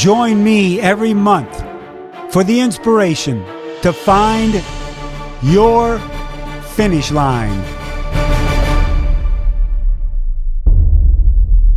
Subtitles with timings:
[0.00, 1.54] Join me every month
[2.32, 3.44] for the inspiration
[3.82, 4.64] to find
[5.42, 5.98] your
[6.70, 7.62] finish line.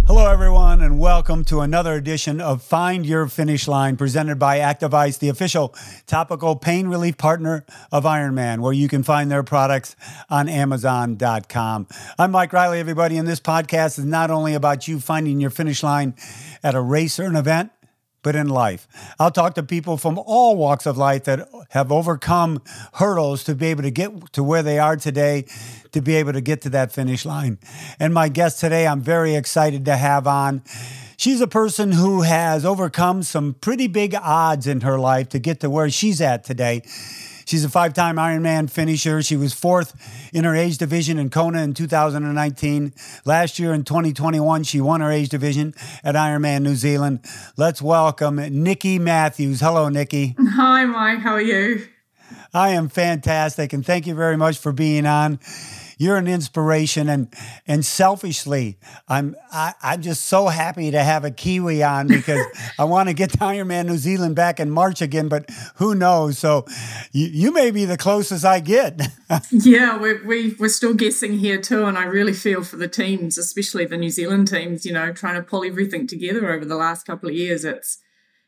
[0.07, 4.93] Hello, everyone, and welcome to another edition of Find Your Finish Line presented by Active
[4.93, 5.75] Ice, the official
[6.07, 9.97] topical pain relief partner of Ironman, where you can find their products
[10.29, 11.87] on Amazon.com.
[12.17, 15.83] I'm Mike Reilly, everybody, and this podcast is not only about you finding your finish
[15.83, 16.15] line
[16.63, 17.71] at a race or an event
[18.23, 18.87] but in life.
[19.19, 22.61] I'll talk to people from all walks of life that have overcome
[22.93, 25.45] hurdles to be able to get to where they are today,
[25.91, 27.59] to be able to get to that finish line.
[27.99, 30.63] And my guest today, I'm very excited to have on.
[31.17, 35.59] She's a person who has overcome some pretty big odds in her life to get
[35.59, 36.81] to where she's at today.
[37.45, 39.21] She's a five time Ironman finisher.
[39.21, 39.93] She was fourth
[40.33, 42.93] in her age division in Kona in 2019.
[43.25, 47.19] Last year in 2021, she won her age division at Ironman New Zealand.
[47.57, 49.59] Let's welcome Nikki Matthews.
[49.59, 50.35] Hello, Nikki.
[50.39, 51.19] Hi, Mike.
[51.19, 51.87] How are you?
[52.53, 55.39] I am fantastic, and thank you very much for being on
[55.97, 57.33] you're an inspiration and
[57.67, 58.77] and selfishly
[59.07, 62.45] i'm I, i'm just so happy to have a kiwi on because
[62.79, 66.39] i want to get to ironman new zealand back in march again but who knows?
[66.39, 66.65] So
[67.11, 69.01] you, you may be the closest i get.
[69.51, 73.37] Yeah we're, we, we're still guessing here too and i really feel for the teams
[73.37, 77.05] especially the new zealand teams you know trying to pull everything together over the last
[77.05, 77.65] couple of years.
[77.65, 77.99] It's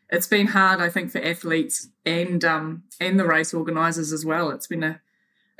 [0.09, 4.49] it's been hard i think for athletes and um and the race organizers as well.
[4.51, 5.01] It's been a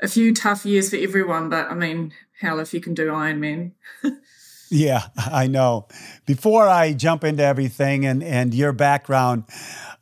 [0.00, 3.72] a few tough years for everyone, but I mean, hell, if you can do Ironman.
[4.70, 5.88] yeah, I know.
[6.26, 9.44] Before I jump into everything and, and your background,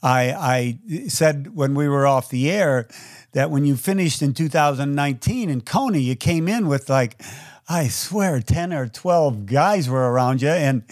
[0.03, 2.89] I, I said when we were off the air
[3.33, 7.21] that when you finished in 2019 in Kona, you came in with like,
[7.69, 10.49] I swear, 10 or 12 guys were around you.
[10.49, 10.83] And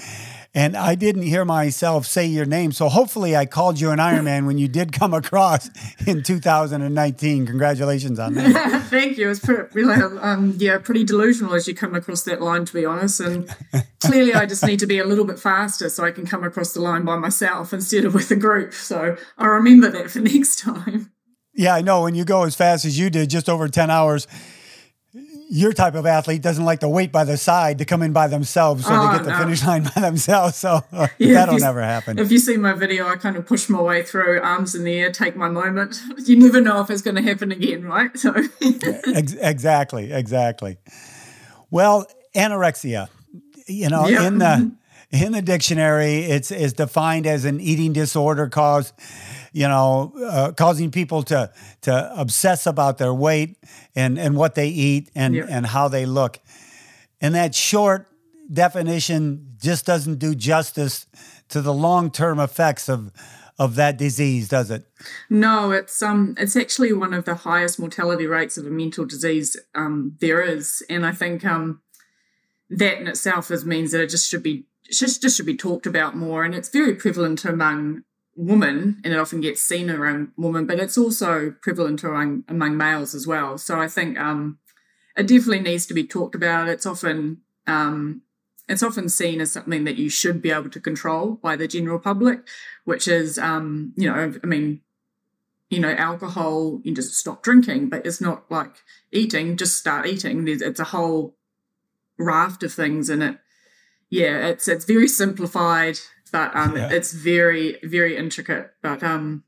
[0.55, 2.72] and I didn't hear myself say your name.
[2.72, 5.70] So hopefully I called you an Ironman when you did come across
[6.06, 7.46] in 2019.
[7.46, 8.83] Congratulations on that.
[8.91, 9.30] Thank you.
[9.30, 12.85] It's pretty, really, um, yeah, pretty delusional as you come across that line, to be
[12.85, 13.20] honest.
[13.20, 13.48] And
[14.01, 16.74] clearly I just need to be a little bit faster so I can come across
[16.74, 18.74] the line by myself instead of with a group.
[18.74, 21.12] So I remember that for next time.
[21.55, 22.02] Yeah, I know.
[22.02, 24.27] When you go as fast as you did, just over 10 hours,
[25.52, 28.27] your type of athlete doesn't like to wait by the side to come in by
[28.27, 30.57] themselves so oh, they get the finish line by themselves.
[30.57, 32.18] So uh, yeah, that'll never happen.
[32.18, 34.98] If you see my video, I kind of push my way through, arms in the
[34.98, 36.01] air, take my moment.
[36.23, 38.17] You never know if it's going to happen again, right?
[38.17, 40.79] So exactly, exactly.
[41.70, 43.08] Well, anorexia,
[43.67, 44.27] you know, yeah.
[44.27, 44.73] in the
[45.11, 48.95] in the dictionary, it's is defined as an eating disorder caused
[49.52, 51.51] you know, uh, causing people to
[51.83, 53.57] to obsess about their weight
[53.95, 55.46] and and what they eat and yeah.
[55.48, 56.40] and how they look.
[57.20, 58.08] And that short
[58.52, 61.07] definition just doesn't do justice
[61.48, 63.12] to the long term effects of
[63.58, 64.86] of that disease, does it?
[65.30, 69.57] No, it's um it's actually one of the highest mortality rates of a mental disease
[69.74, 71.80] um, there is, and I think um
[72.70, 75.86] that in itself is means that it just should be just, just should be talked
[75.86, 78.02] about more, and it's very prevalent among
[78.35, 83.15] woman, and it often gets seen around women, but it's also prevalent among, among males
[83.15, 83.59] as well.
[83.59, 84.59] So I think um,
[85.17, 86.69] it definitely needs to be talked about.
[86.69, 88.23] It's often um,
[88.69, 91.98] it's often seen as something that you should be able to control by the general
[91.98, 92.41] public,
[92.85, 94.81] which is um, you know, I mean,
[95.69, 98.77] you know, alcohol, you just stop drinking, but it's not like
[99.11, 100.47] eating, just start eating.
[100.48, 101.37] It's a whole
[102.19, 103.39] raft of things in it.
[104.11, 105.98] Yeah, it's it's very simplified
[106.33, 106.91] but um, yeah.
[106.91, 108.73] it's very very intricate.
[108.83, 109.45] But um,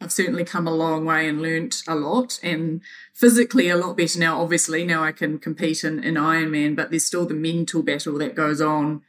[0.00, 2.80] I've certainly come a long way and learnt a lot, and
[3.12, 4.40] physically a lot better now.
[4.40, 8.34] Obviously, now I can compete in, in Ironman, but there's still the mental battle that
[8.34, 9.02] goes on.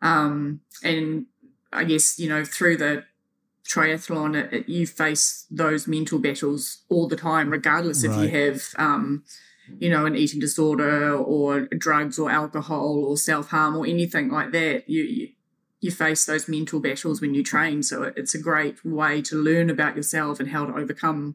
[0.00, 1.26] Um, and
[1.72, 3.04] I guess you know through the
[3.68, 8.16] triathlon, it, it, you face those mental battles all the time, regardless right.
[8.16, 8.62] if you have.
[8.76, 9.24] Um,
[9.78, 14.50] you know, an eating disorder or drugs or alcohol or self harm or anything like
[14.50, 14.88] that.
[14.88, 15.28] You, you
[15.82, 17.82] you face those mental battles when you train.
[17.82, 21.34] So it's a great way to learn about yourself and how to overcome,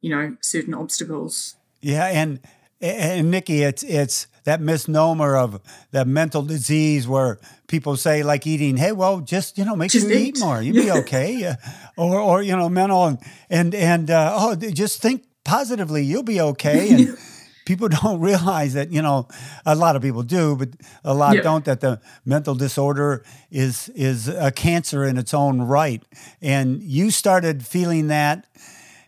[0.00, 1.54] you know, certain obstacles.
[1.82, 2.40] Yeah, and
[2.80, 5.60] and Nikki, it's it's that misnomer of
[5.90, 7.38] that mental disease where
[7.68, 10.40] people say like eating, hey, well, just you know, make just sure you eat, eat.
[10.40, 11.54] more, you'll be okay,
[11.98, 13.18] or or you know, mental and
[13.50, 17.18] and and uh, oh, just think positively, you'll be okay, and
[17.64, 19.26] people don't realize that you know
[19.66, 20.68] a lot of people do but
[21.04, 21.42] a lot yeah.
[21.42, 26.02] don't that the mental disorder is is a cancer in its own right
[26.40, 28.46] and you started feeling that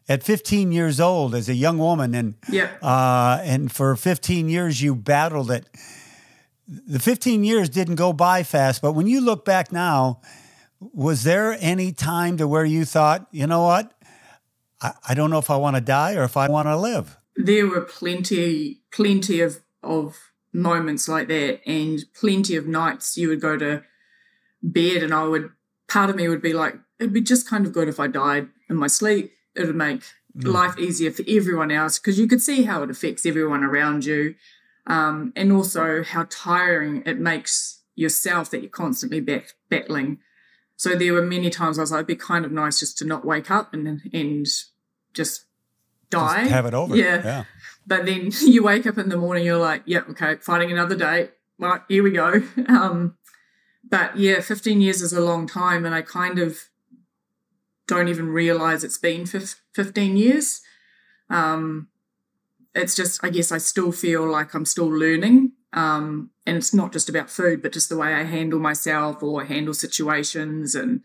[0.08, 2.70] at 15 years old as a young woman and yeah.
[2.82, 5.66] uh, and for 15 years you battled it
[6.66, 10.20] the 15 years didn't go by fast but when you look back now
[10.92, 13.92] was there any time to where you thought, you know what?
[14.80, 17.16] I, I don't know if I want to die or if I want to live.
[17.36, 20.16] There were plenty, plenty of, of
[20.52, 23.82] moments like that and plenty of nights you would go to
[24.62, 25.50] bed and I would,
[25.88, 28.48] part of me would be like, it'd be just kind of good if I died
[28.70, 29.32] in my sleep.
[29.54, 30.02] It would make
[30.36, 30.52] mm.
[30.52, 34.34] life easier for everyone else because you could see how it affects everyone around you.
[34.86, 40.18] Um, and also how tiring it makes yourself that you're constantly back, battling.
[40.76, 43.04] So there were many times I was like, it'd be kind of nice just to
[43.04, 44.46] not wake up and and
[45.14, 45.46] just
[46.10, 46.42] die.
[46.42, 46.96] Just have it over.
[46.96, 47.22] Yeah.
[47.24, 47.44] yeah.
[47.86, 50.96] But then you wake up in the morning, you're like, yep, yeah, okay, fighting another
[50.96, 51.30] day.
[51.58, 52.42] Right, here we go.
[52.68, 53.16] Um,
[53.86, 55.84] but yeah, 15 years is a long time.
[55.84, 56.58] And I kind of
[57.86, 60.62] don't even realize it's been 15 years.
[61.28, 61.88] Um,
[62.74, 65.52] it's just, I guess I still feel like I'm still learning.
[65.74, 69.44] Um, and it's not just about food, but just the way I handle myself or
[69.44, 70.74] handle situations.
[70.74, 71.02] And,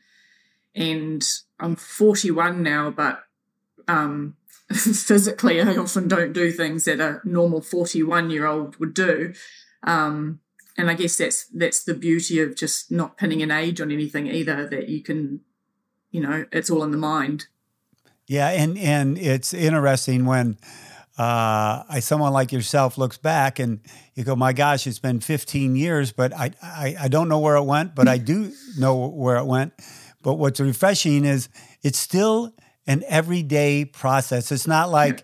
[0.74, 1.24] and
[1.60, 3.24] I'm 41 now, but,
[3.88, 4.38] um,
[4.74, 9.34] physically, I often don't do things that a normal 41 year old would do.
[9.84, 10.42] Um,
[10.78, 14.28] and I guess that's that's the beauty of just not pinning an age on anything
[14.28, 14.68] either.
[14.68, 15.42] That you can,
[16.12, 17.48] you know, it's all in the mind.
[18.28, 20.58] Yeah, and and it's interesting when
[21.18, 23.82] uh, I someone like yourself looks back and
[24.14, 27.56] you go, "My gosh, it's been 15 years, but I I, I don't know where
[27.56, 29.74] it went, but I do know where it went."
[30.22, 31.50] But what's refreshing is
[31.82, 32.54] it's still
[32.90, 34.52] an everyday process.
[34.52, 35.24] It's not like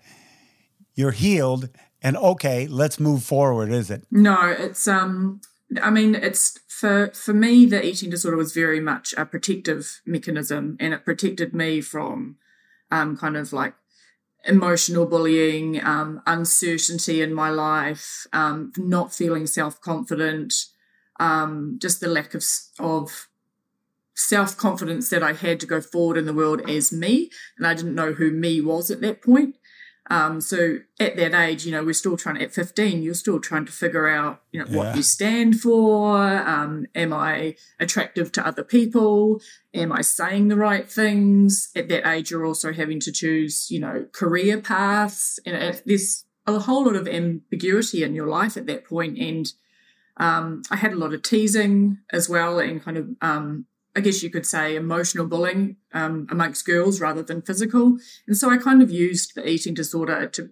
[0.94, 1.70] you're healed
[2.02, 4.06] and okay, let's move forward, is it?
[4.12, 5.42] No, it's um
[5.82, 10.78] I mean, it's for for me the eating disorder was very much a protective mechanism
[10.80, 12.38] and it protected me from
[12.92, 13.74] um kind of like
[14.48, 20.54] emotional bullying, um, uncertainty in my life, um, not feeling self confident,
[21.20, 22.46] um, just the lack of
[22.78, 23.28] of
[24.16, 27.74] self confidence that I had to go forward in the world as me, and I
[27.74, 29.56] didn't know who me was at that point.
[30.10, 33.66] Um, so at that age, you know, we're still trying at 15, you're still trying
[33.66, 34.78] to figure out, you know, yeah.
[34.78, 36.22] what you stand for.
[36.22, 39.42] Um, am I attractive to other people?
[39.74, 41.70] Am I saying the right things?
[41.76, 45.40] At that age, you're also having to choose, you know, career paths.
[45.44, 49.18] And there's a whole lot of ambiguity in your life at that point.
[49.18, 49.52] And
[50.18, 54.22] um, I had a lot of teasing as well and kind of um, I guess
[54.22, 57.98] you could say, emotional bullying um, amongst girls rather than physical.
[58.28, 60.50] And so I kind of used the eating disorder to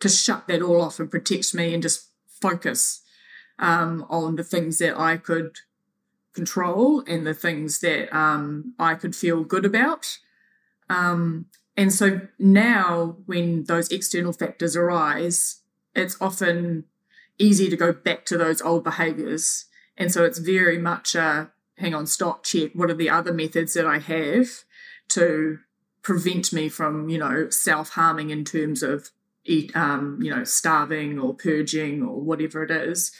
[0.00, 3.02] to shut that all off and protect me and just focus
[3.58, 5.56] um, on the things that I could
[6.34, 10.18] control and the things that um, I could feel good about.
[10.88, 11.46] Um,
[11.76, 15.62] and so now, when those external factors arise,
[15.94, 16.84] it's often
[17.38, 19.66] easy to go back to those old behaviors.
[19.96, 22.72] And so it's very much a hang on, stop, check.
[22.74, 24.48] What are the other methods that I have
[25.10, 25.58] to
[26.02, 29.10] prevent me from, you know, self harming in terms of
[29.44, 33.12] eat, um, you know, starving or purging or whatever it is.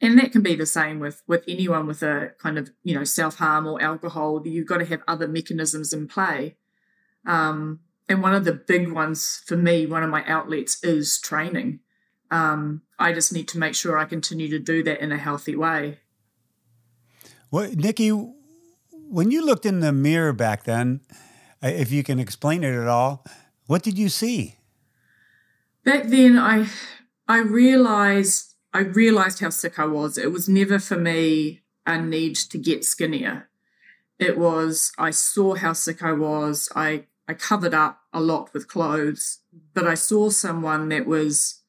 [0.00, 3.04] And that can be the same with with anyone with a kind of, you know,
[3.04, 4.42] self harm or alcohol.
[4.44, 6.56] You've got to have other mechanisms in play.
[7.26, 11.80] Um, and one of the big ones for me, one of my outlets is training.
[12.30, 15.56] Um, I just need to make sure I continue to do that in a healthy
[15.56, 16.00] way.
[17.54, 21.02] Well, Nikki, when you looked in the mirror back then,
[21.62, 23.24] uh, if you can explain it at all,
[23.66, 24.56] what did you see?
[25.84, 26.66] Back then, I
[27.28, 30.18] I realized I realized how sick I was.
[30.18, 33.48] It was never for me a need to get skinnier.
[34.18, 36.68] It was I saw how sick I was.
[36.74, 39.38] I I covered up a lot with clothes,
[39.74, 41.62] but I saw someone that was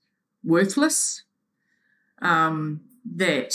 [0.44, 1.26] worthless.
[2.24, 3.54] Um, that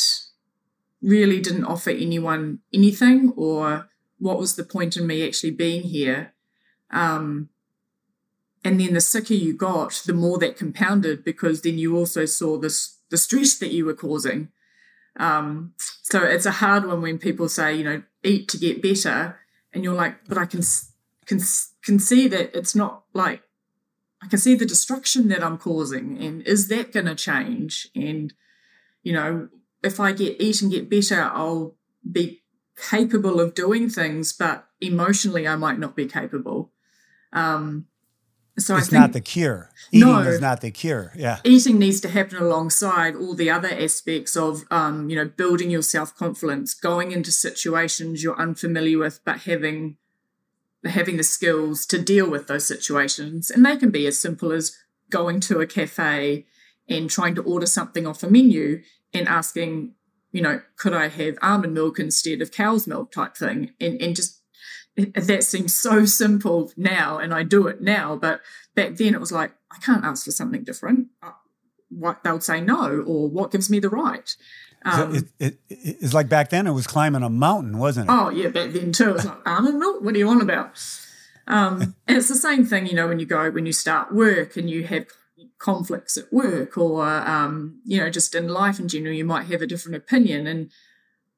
[1.02, 3.88] really didn't offer anyone anything or
[4.18, 6.34] what was the point in me actually being here.
[6.90, 7.48] Um,
[8.62, 12.58] and then the sicker you got the more that compounded because then you also saw
[12.58, 14.48] this the stress that you were causing.
[15.16, 19.40] Um, so it's a hard one when people say you know eat to get better
[19.72, 20.60] and you're like but i can
[21.26, 21.40] can,
[21.82, 23.42] can see that it's not like
[24.22, 27.88] i can see the destruction that i'm causing and is that going to change?
[27.94, 28.32] And
[29.02, 29.48] you know
[29.82, 31.76] if I get eat and get better, I'll
[32.10, 32.42] be
[32.76, 36.72] capable of doing things, but emotionally, I might not be capable.
[37.32, 37.86] Um,
[38.58, 39.70] so it's not the cure.
[39.90, 41.12] Eating no, is not the cure.
[41.16, 45.70] Yeah, eating needs to happen alongside all the other aspects of, um, you know, building
[45.70, 49.96] your self confidence, going into situations you're unfamiliar with, but having
[50.84, 54.76] having the skills to deal with those situations, and they can be as simple as
[55.10, 56.46] going to a cafe
[56.88, 59.94] and trying to order something off a menu and asking,
[60.32, 63.72] you know, could I have almond milk instead of cow's milk type thing?
[63.80, 64.40] And, and just
[64.96, 68.16] that seems so simple now, and I do it now.
[68.16, 68.40] But
[68.74, 71.08] back then, it was like I can't ask for something different.
[71.88, 74.34] What they'll say no, or what gives me the right.
[74.84, 78.12] Um, so it, it, it's like back then it was climbing a mountain, wasn't it?
[78.12, 79.10] Oh yeah, back then too.
[79.10, 80.78] It was like almond don't what do you want about.
[81.46, 84.56] Um, and it's the same thing, you know, when you go when you start work
[84.56, 85.06] and you have
[85.60, 89.62] conflicts at work, or um, you know, just in life in general, you might have
[89.62, 90.48] a different opinion.
[90.48, 90.70] And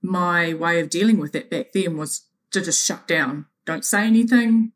[0.01, 4.07] my way of dealing with that back then was to just shut down, don't say
[4.07, 4.73] anything,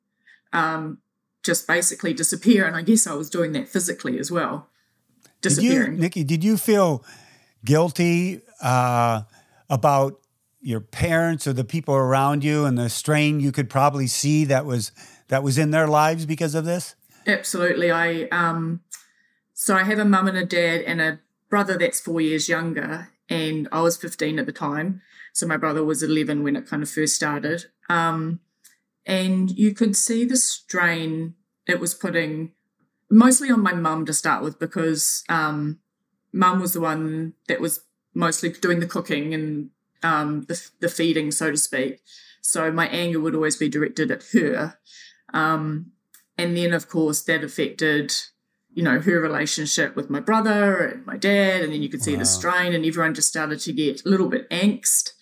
[0.52, 0.98] um,
[1.42, 2.66] just basically disappear.
[2.66, 4.68] And I guess I was doing that physically as well.
[5.40, 5.92] Disappearing.
[5.92, 7.04] Did you, Nikki, did you feel
[7.64, 9.22] guilty uh,
[9.70, 10.20] about
[10.60, 14.66] your parents or the people around you and the strain you could probably see that
[14.66, 14.90] was
[15.28, 16.96] that was in their lives because of this?
[17.26, 17.90] Absolutely.
[17.90, 18.80] I um
[19.58, 23.08] so I have a mum and a dad and a brother that's four years younger,
[23.30, 25.00] and I was 15 at the time.
[25.32, 27.64] So my brother was 11 when it kind of first started.
[27.88, 28.40] Um,
[29.06, 31.34] and you could see the strain
[31.66, 32.52] it was putting
[33.10, 35.78] mostly on my mum to start with because um,
[36.34, 37.80] mum was the one that was
[38.14, 39.70] mostly doing the cooking and
[40.02, 42.02] um, the, the feeding, so to speak.
[42.42, 44.78] So my anger would always be directed at her.
[45.32, 45.92] Um,
[46.36, 48.12] and then, of course, that affected,
[48.76, 51.62] you know, her relationship with my brother and my dad.
[51.62, 52.18] And then you could see wow.
[52.18, 55.12] the strain, and everyone just started to get a little bit angst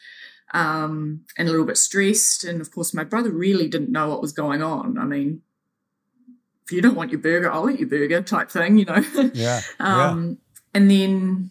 [0.53, 2.43] um, and a little bit stressed.
[2.43, 4.99] And of course, my brother really didn't know what was going on.
[4.99, 5.43] I mean,
[6.65, 9.05] if you don't want your burger, I'll eat your burger type thing, you know?
[9.35, 9.61] Yeah.
[9.79, 10.35] um, yeah.
[10.75, 11.51] And then,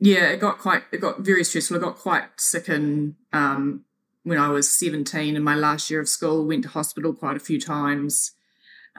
[0.00, 1.76] yeah, it got quite, it got very stressful.
[1.76, 3.84] I got quite sick and um,
[4.22, 7.40] when I was 17 in my last year of school, went to hospital quite a
[7.40, 8.32] few times.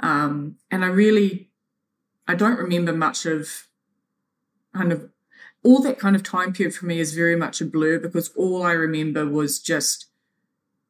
[0.04, 1.49] Um, and I really,
[2.30, 3.68] I don't remember much of
[4.76, 5.10] kind of
[5.64, 8.62] all that kind of time period for me is very much a blur because all
[8.62, 10.06] I remember was just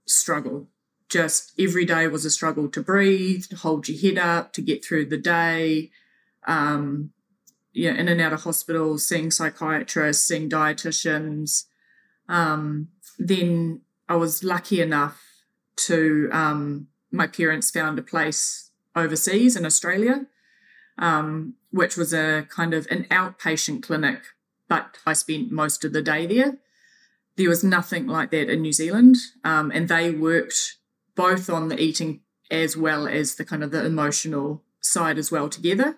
[0.06, 0.68] struggle.
[1.08, 4.84] Just every day was a struggle to breathe, to hold your head up, to get
[4.84, 5.92] through the day.
[6.46, 7.12] Um,
[7.72, 11.68] yeah, in and out of hospital, seeing psychiatrists, seeing dietitians.
[12.28, 13.80] Um, then
[14.10, 15.24] I was lucky enough
[15.88, 20.26] to um, my parents found a place overseas in Australia,
[21.00, 24.22] um, which was a kind of an outpatient clinic
[24.70, 26.58] but I spent most of the day there.
[27.36, 30.78] There was nothing like that in New Zealand, um, and they worked
[31.16, 35.50] both on the eating as well as the kind of the emotional side as well
[35.50, 35.98] together.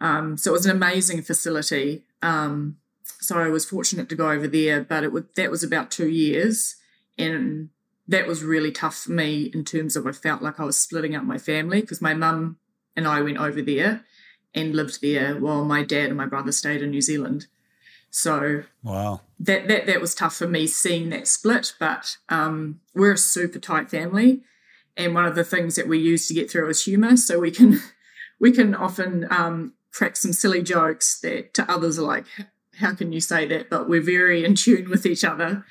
[0.00, 2.04] Um, so it was an amazing facility.
[2.20, 5.90] Um, so I was fortunate to go over there, but it was, that was about
[5.90, 6.76] two years,
[7.16, 7.70] and
[8.08, 11.14] that was really tough for me in terms of I felt like I was splitting
[11.14, 12.58] up my family because my mum
[12.96, 14.04] and I went over there
[14.54, 17.46] and lived there while my dad and my brother stayed in New Zealand.
[18.10, 21.74] So wow, that that that was tough for me seeing that split.
[21.80, 24.42] But um, we're a super tight family,
[24.96, 27.16] and one of the things that we use to get through is humour.
[27.16, 27.80] So we can
[28.38, 32.26] we can often um, crack some silly jokes that to others are like,
[32.78, 35.64] "How can you say that?" But we're very in tune with each other.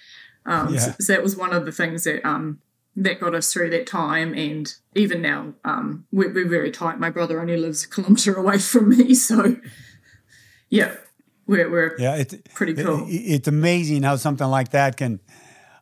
[0.44, 0.80] Um, yeah.
[0.80, 2.60] so, so, that was one of the things that um,
[2.96, 4.34] that got us through that time.
[4.34, 7.00] And even now, um, we're, we're very tight.
[7.00, 9.58] My brother only lives a kilometre away from me, so
[10.70, 10.96] yeah,
[11.48, 13.08] we're, we're yeah, it's pretty cool.
[13.08, 15.20] It, it's amazing how something like that can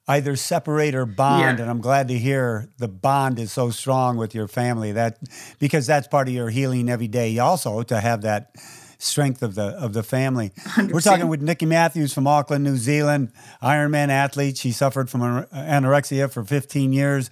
[0.07, 1.59] either separate or bond.
[1.59, 1.63] Yeah.
[1.63, 5.19] And I'm glad to hear the bond is so strong with your family that
[5.59, 7.37] because that's part of your healing every day.
[7.37, 8.55] Also to have that
[8.99, 10.51] strength of the of the family.
[10.77, 13.31] we are talking with Nikki Matthews from Auckland, New Zealand,
[13.63, 14.57] Ironman athlete.
[14.57, 17.31] She suffered from anorexia for 15 years.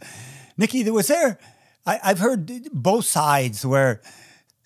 [0.58, 1.38] Nikki, was there?
[1.86, 4.02] I, I've heard both sides where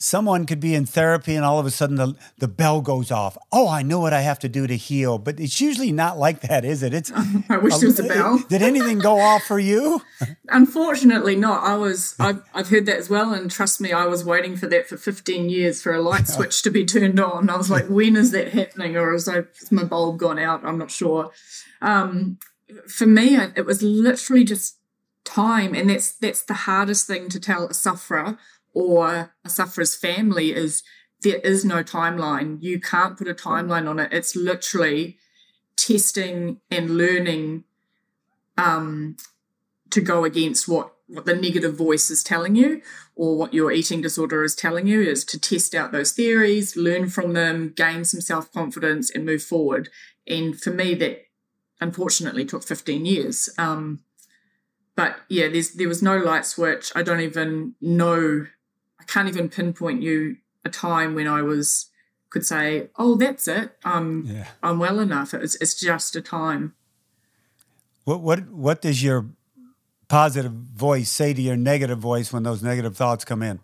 [0.01, 3.37] someone could be in therapy and all of a sudden the, the bell goes off.
[3.51, 5.17] Oh, I know what I have to do to heal.
[5.17, 6.93] But it's usually not like that, is it?
[6.93, 7.11] It's
[7.49, 8.43] I wish there was a bell.
[8.49, 10.01] Did anything go off for you?
[10.49, 11.63] Unfortunately not.
[11.63, 14.67] I was I've, I've heard that as well and trust me, I was waiting for
[14.67, 17.49] that for 15 years for a light switch to be turned on.
[17.49, 18.97] I was like, when is that happening?
[18.97, 20.65] Or is, I, is my bulb gone out?
[20.65, 21.31] I'm not sure.
[21.81, 22.39] Um,
[22.87, 24.77] for me, it was literally just
[25.23, 28.39] time and that's that's the hardest thing to tell a sufferer
[28.73, 30.83] or a sufferer's family is
[31.21, 32.61] there is no timeline.
[32.61, 34.11] You can't put a timeline on it.
[34.11, 35.17] It's literally
[35.75, 37.63] testing and learning
[38.57, 39.17] um,
[39.91, 42.81] to go against what, what the negative voice is telling you
[43.15, 47.09] or what your eating disorder is telling you is to test out those theories, learn
[47.09, 49.89] from them, gain some self confidence, and move forward.
[50.27, 51.25] And for me, that
[51.79, 53.49] unfortunately took 15 years.
[53.57, 54.01] Um,
[54.95, 56.91] but yeah, there was no light switch.
[56.95, 58.45] I don't even know
[59.01, 61.89] I can't even pinpoint you a time when I was
[62.29, 63.77] could say, "Oh, that's it.
[63.83, 64.47] I'm yeah.
[64.61, 66.75] I'm well enough." It's it's just a time.
[68.05, 69.27] What what what does your
[70.07, 73.59] positive voice say to your negative voice when those negative thoughts come in?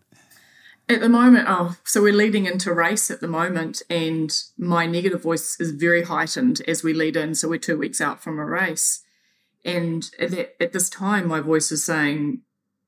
[0.89, 5.22] At the moment, oh, so we're leading into race at the moment, and my negative
[5.22, 7.36] voice is very heightened as we lead in.
[7.36, 9.03] So we're two weeks out from a race.
[9.65, 12.41] And at, at this time, my voice is saying,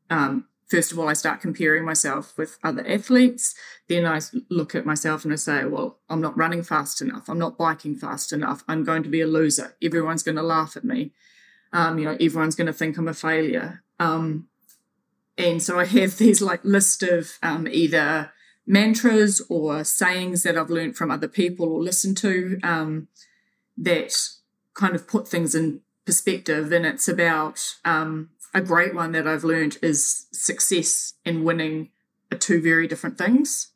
[0.10, 3.56] um, first of all, I start comparing myself with other athletes.
[3.88, 7.28] Then I look at myself and I say, well, I'm not running fast enough.
[7.28, 8.64] I'm not biking fast enough.
[8.68, 9.76] I'm going to be a loser.
[9.82, 11.12] Everyone's going to laugh at me.
[11.74, 13.84] Um, you know, everyone's going to think I'm a failure.
[14.00, 14.48] Um,
[15.38, 18.32] and so I have these like list of um, either
[18.68, 23.08] mantras or sayings that I've learned from other people or listened to um,
[23.78, 24.14] that
[24.76, 26.72] kind of put things in perspective.
[26.72, 31.90] And it's about um, a great one that I've learned is success and winning
[32.32, 33.72] are two very different things.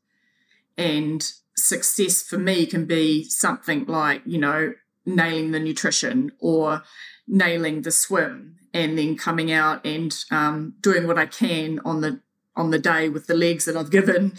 [0.78, 1.24] And
[1.56, 4.74] success for me can be something like, you know,
[5.06, 6.84] nailing the nutrition or
[7.28, 12.22] nailing the swim and then coming out and um, doing what I can on the
[12.56, 14.34] on the day with the legs that I've given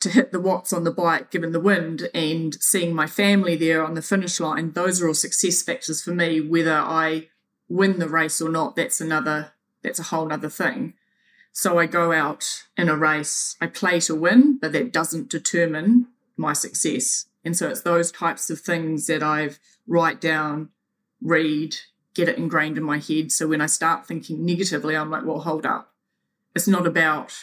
[0.00, 3.84] to hit the watts on the bike given the wind and seeing my family there
[3.84, 7.28] on the finish line those are all success factors for me whether I
[7.68, 9.53] win the race or not that's another
[9.84, 10.94] that's a whole other thing
[11.52, 16.08] so I go out in a race I play to win but that doesn't determine
[16.36, 20.70] my success and so it's those types of things that I've write down
[21.20, 21.76] read
[22.14, 23.32] get it ingrained in my head.
[23.32, 25.92] So when I start thinking negatively, I'm like, well, hold up.
[26.54, 27.34] It's not about,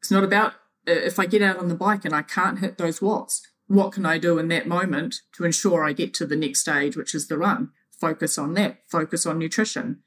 [0.00, 0.54] it's not about
[0.86, 3.92] uh, if I get out on the bike and I can't hit those watts, what
[3.92, 7.14] can I do in that moment to ensure I get to the next stage, which
[7.14, 7.70] is the run?
[7.98, 10.02] Focus on that, focus on nutrition.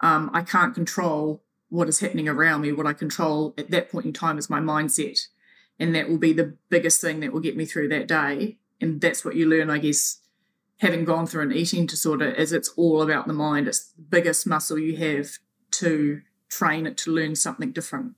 [0.00, 2.72] Um, I can't control what is happening around me.
[2.72, 5.26] What I control at that point in time is my mindset.
[5.78, 8.58] And that will be the biggest thing that will get me through that day.
[8.80, 10.18] And that's what you learn, I guess,
[10.78, 13.68] having gone through an eating disorder is it's all about the mind.
[13.68, 15.38] It's the biggest muscle you have
[15.72, 18.14] to train it to learn something different.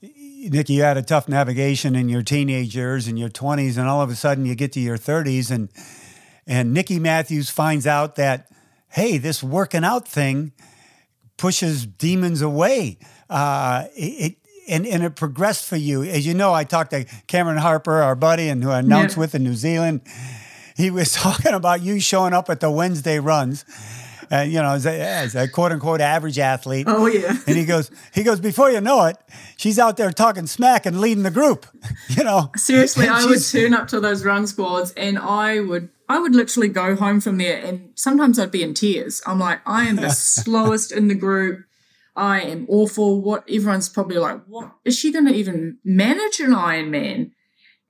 [0.00, 4.02] Nikki, you had a tough navigation in your teenage years and your 20s, and all
[4.02, 5.68] of a sudden you get to your 30s, and
[6.44, 8.50] and Nikki Matthews finds out that,
[8.92, 10.52] hey, this working out thing
[11.36, 12.98] pushes demons away.
[13.28, 14.36] Uh, it,
[14.68, 16.02] and, and it progressed for you.
[16.04, 19.20] As you know, I talked to Cameron Harper, our buddy, and who I announced yeah.
[19.20, 20.02] with in New Zealand
[20.76, 23.64] he was talking about you showing up at the Wednesday runs.
[24.30, 26.86] And you know, as a, as a, quote unquote average athlete.
[26.88, 27.36] Oh yeah.
[27.46, 29.18] And he goes, he goes, before you know it,
[29.58, 31.66] she's out there talking smack and leading the group.
[32.08, 32.50] You know.
[32.56, 36.68] Seriously, I would turn up to those run squads and I would I would literally
[36.68, 39.22] go home from there and sometimes I'd be in tears.
[39.26, 41.64] I'm like, I am the slowest in the group.
[42.14, 43.20] I am awful.
[43.22, 47.30] What everyone's probably like, what is she gonna even manage an Ironman?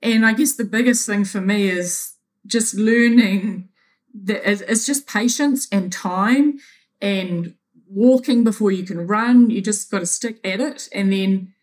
[0.01, 2.13] And I guess the biggest thing for me is
[2.45, 3.69] just learning
[4.13, 6.59] that it's just patience and time
[7.01, 7.55] and
[7.89, 9.49] walking before you can run.
[9.49, 10.87] You just got to stick at it.
[10.93, 11.53] And then,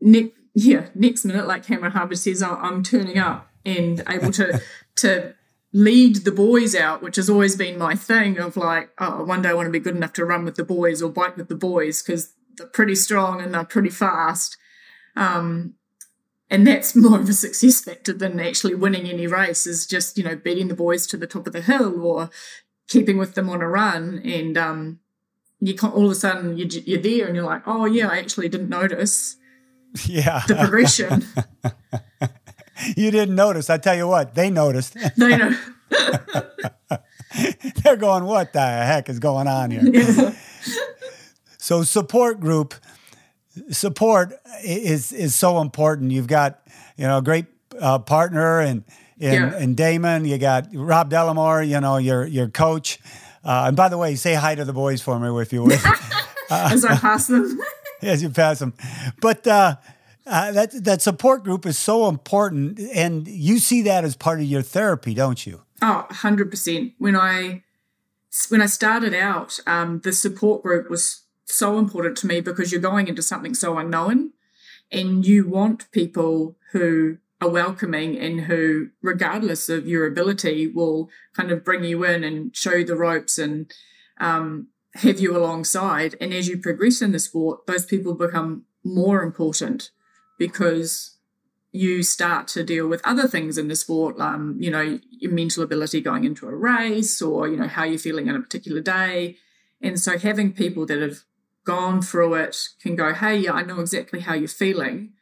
[0.00, 4.60] ne- yeah, next minute, like Cameron Harper says, oh, I'm turning up and able to
[4.96, 5.34] to
[5.72, 9.50] lead the boys out, which has always been my thing of like, oh, one day
[9.50, 11.54] I want to be good enough to run with the boys or bike with the
[11.54, 14.56] boys because they're pretty strong and they're pretty fast.
[15.16, 15.74] Um,
[16.48, 20.24] and that's more of a success factor than actually winning any race is just you
[20.24, 22.30] know beating the boys to the top of the hill or
[22.88, 24.20] keeping with them on a run.
[24.24, 25.00] And um,
[25.60, 28.18] you can't all of a sudden you, you're there and you're like oh yeah i
[28.18, 29.36] actually didn't notice
[30.06, 30.42] yeah.
[30.48, 31.24] the progression
[32.96, 35.56] you didn't notice i tell you what they noticed they know
[37.82, 40.34] they're going what the heck is going on here yeah.
[41.58, 42.74] so support group
[43.70, 46.12] support is is so important.
[46.12, 46.60] You've got
[46.96, 47.46] you know a great
[47.78, 48.84] uh, partner and
[49.18, 49.58] in, yeah.
[49.58, 50.24] in Damon.
[50.24, 51.66] You got Rob Delamore.
[51.66, 52.98] You know your your coach.
[53.42, 55.72] Uh, and by the way, say hi to the boys for me if you would.
[56.50, 57.58] As I pass them.
[58.02, 58.74] As you pass them,
[59.20, 59.46] but.
[60.26, 64.46] Uh, that that support group is so important, and you see that as part of
[64.46, 65.62] your therapy, don't you?
[65.82, 66.92] Oh, 100 percent.
[66.98, 67.62] When I
[68.48, 72.80] when I started out, um, the support group was so important to me because you're
[72.80, 74.32] going into something so unknown
[74.92, 81.50] and you want people who are welcoming and who, regardless of your ability, will kind
[81.50, 83.72] of bring you in and show you the ropes and
[84.18, 86.14] um, have you alongside.
[86.20, 89.90] And as you progress in the sport, those people become more important
[90.40, 91.18] because
[91.70, 95.62] you start to deal with other things in the sport, um, you know, your mental
[95.62, 99.36] ability going into a race or, you know, how you're feeling on a particular day.
[99.82, 101.18] And so having people that have
[101.64, 105.12] gone through it can go, hey, yeah, I know exactly how you're feeling.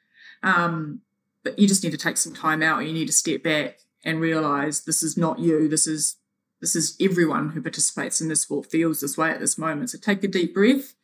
[0.44, 1.00] Um,
[1.42, 2.86] but you just need to take some time out.
[2.86, 5.68] You need to step back and realize this is not you.
[5.68, 6.14] This is
[6.60, 9.90] this is everyone who participates in this sport feels this way at this moment.
[9.90, 10.94] So take a deep breath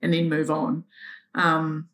[0.00, 0.84] and then move on.
[1.34, 1.88] Um,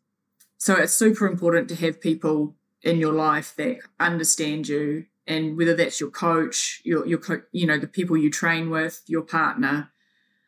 [0.59, 5.75] so it's super important to have people in your life that understand you, and whether
[5.75, 9.91] that's your coach, your your co- you know the people you train with, your partner,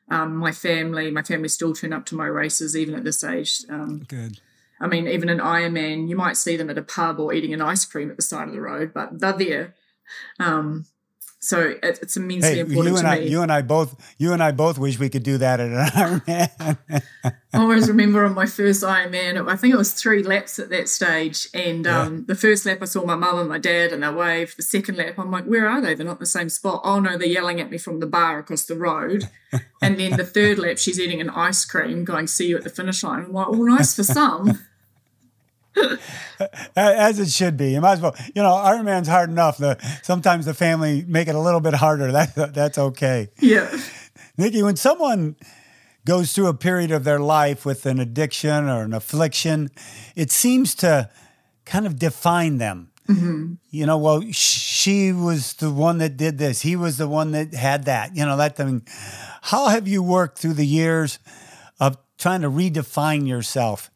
[0.10, 1.10] um, my family.
[1.10, 3.66] My family still turn up to my races even at this age.
[3.70, 4.42] Um, Good.
[4.82, 7.62] I mean, even an Ironman, you might see them at a pub or eating an
[7.62, 9.76] ice cream at the side of the road, but they're there.
[10.40, 10.86] Um,
[11.44, 13.28] so it, it's immensely Hey, important you and to I, me.
[13.28, 15.76] you and I both, you and I both wish we could do that at an
[16.22, 17.04] Ironman.
[17.54, 20.88] I always remember on my first Ironman, I think it was three laps at that
[20.88, 21.48] stage.
[21.54, 24.58] And um, the first lap, I saw my mum and my dad, and they waved.
[24.58, 25.96] The second lap, I'm like, where are they?
[25.96, 26.82] They're not in the same spot.
[26.84, 29.28] Oh no, they're yelling at me from the bar across the road.
[29.82, 32.70] and then the third lap, she's eating an ice cream, going, "See you at the
[32.70, 34.60] finish line." I'm like, well, nice for some.
[36.76, 37.72] as it should be.
[37.72, 39.58] You might as well, you know, Ironman's hard enough.
[39.58, 42.12] The sometimes the family make it a little bit harder.
[42.12, 43.30] That that's okay.
[43.40, 43.70] yeah,
[44.38, 45.36] Nikki, when someone
[46.06, 49.70] goes through a period of their life with an addiction or an affliction,
[50.16, 51.10] it seems to
[51.66, 52.92] kind of define them.
[53.08, 53.54] Mm-hmm.
[53.70, 56.62] You know, well, she was the one that did this.
[56.62, 58.16] He was the one that had that.
[58.16, 58.84] You know, that thing.
[59.42, 61.20] How have you worked through the years
[61.80, 63.91] of trying to redefine yourself?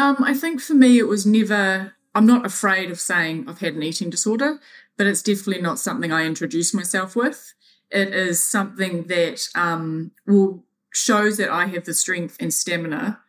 [0.00, 3.74] Um, I think for me, it was never, I'm not afraid of saying I've had
[3.74, 4.58] an eating disorder,
[4.96, 7.52] but it's definitely not something I introduce myself with.
[7.90, 13.20] It is something that um, will shows that I have the strength and stamina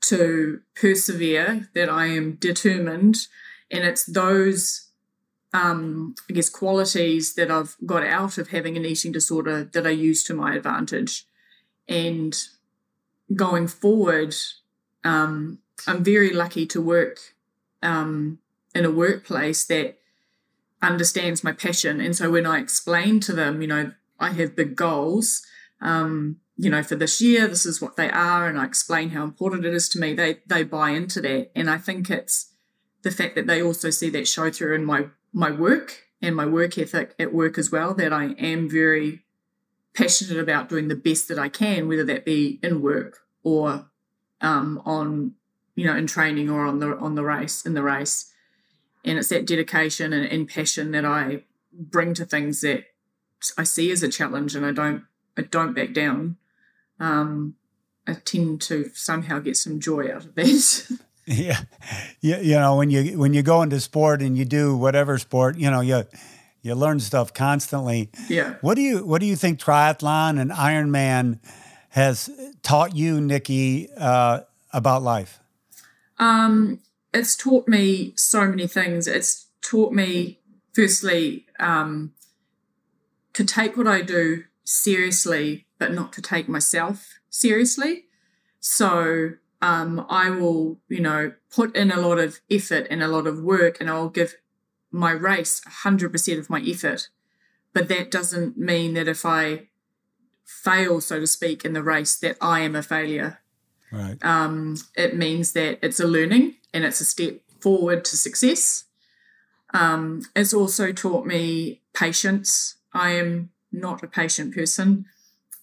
[0.00, 3.28] to persevere, that I am determined.
[3.70, 4.88] And it's those,
[5.54, 9.90] um, I guess, qualities that I've got out of having an eating disorder that I
[9.90, 11.24] use to my advantage.
[11.88, 12.36] And
[13.32, 14.34] going forward,
[15.04, 17.18] um, I'm very lucky to work
[17.82, 18.38] um,
[18.74, 19.98] in a workplace that
[20.82, 22.00] understands my passion.
[22.00, 25.46] And so when I explain to them, you know, I have big goals,
[25.80, 29.24] um, you know, for this year, this is what they are, and I explain how
[29.24, 31.50] important it is to me, they they buy into that.
[31.54, 32.52] And I think it's
[33.02, 36.46] the fact that they also see that show through in my my work and my
[36.46, 39.22] work ethic at work as well, that I am very
[39.92, 43.90] passionate about doing the best that I can, whether that be in work or
[44.40, 45.34] um, on
[45.76, 48.32] you know in training or on the on the race in the race.
[49.04, 52.86] And it's that dedication and, and passion that i bring to things that
[53.56, 55.04] i see as a challenge and i don't
[55.36, 56.36] i don't back down.
[56.98, 57.54] Um
[58.08, 60.90] i tend to somehow get some joy out of that.
[61.28, 61.58] Yeah,
[62.20, 65.58] you, you know when you when you go into sport and you do whatever sport,
[65.58, 66.04] you know you
[66.62, 68.10] you learn stuff constantly.
[68.28, 68.54] yeah.
[68.60, 71.40] What do you what do you think triathlon and Ironman
[71.90, 72.30] has
[72.62, 75.40] taught you, Nikki, uh, about life?
[76.18, 76.80] Um,
[77.12, 79.06] it's taught me so many things.
[79.06, 80.40] It's taught me,
[80.72, 82.12] firstly, um,
[83.32, 88.04] to take what I do seriously, but not to take myself seriously.
[88.60, 93.26] So um, I will, you know, put in a lot of effort and a lot
[93.26, 94.36] of work, and I'll give
[94.90, 97.08] my race 100% of my effort.
[97.72, 99.68] But that doesn't mean that if I
[100.44, 103.40] fail, so to speak, in the race, that I am a failure
[103.96, 104.24] Right.
[104.24, 108.84] um, it means that it's a learning and it's a step forward to success.
[109.72, 112.76] Um, it's also taught me patience.
[112.92, 115.06] I am not a patient person.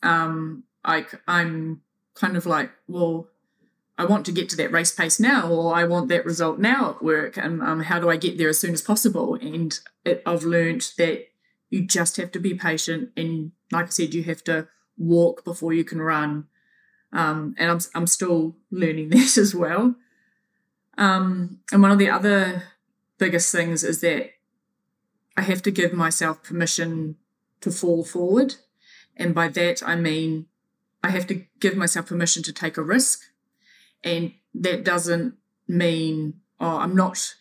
[0.02, 1.82] Um, I, I'm
[2.16, 3.28] kind of like, well,
[3.98, 6.92] I want to get to that race pace now, or I want that result now
[6.92, 9.36] at work, and um, how do I get there as soon as possible?
[9.36, 11.28] And it, I've learned that
[11.70, 14.68] you just have to be patient, and like I said, you have to
[14.98, 16.48] walk before you can run
[17.14, 19.96] um, and I'm I'm still learning that as well.
[20.98, 22.64] Um, and one of the other
[23.18, 24.32] biggest things is that
[25.38, 27.16] I have to give myself permission
[27.62, 28.56] to fall forward,
[29.16, 30.48] and by that I mean
[31.04, 33.22] I have to give myself permission to take a risk,
[34.04, 35.36] and that doesn't
[35.68, 37.36] mean oh I'm not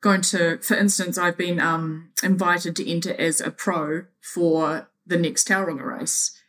[0.00, 0.58] going to.
[0.58, 5.98] For instance, I've been um, invited to enter as a pro for the next Tauranga
[5.98, 6.40] race,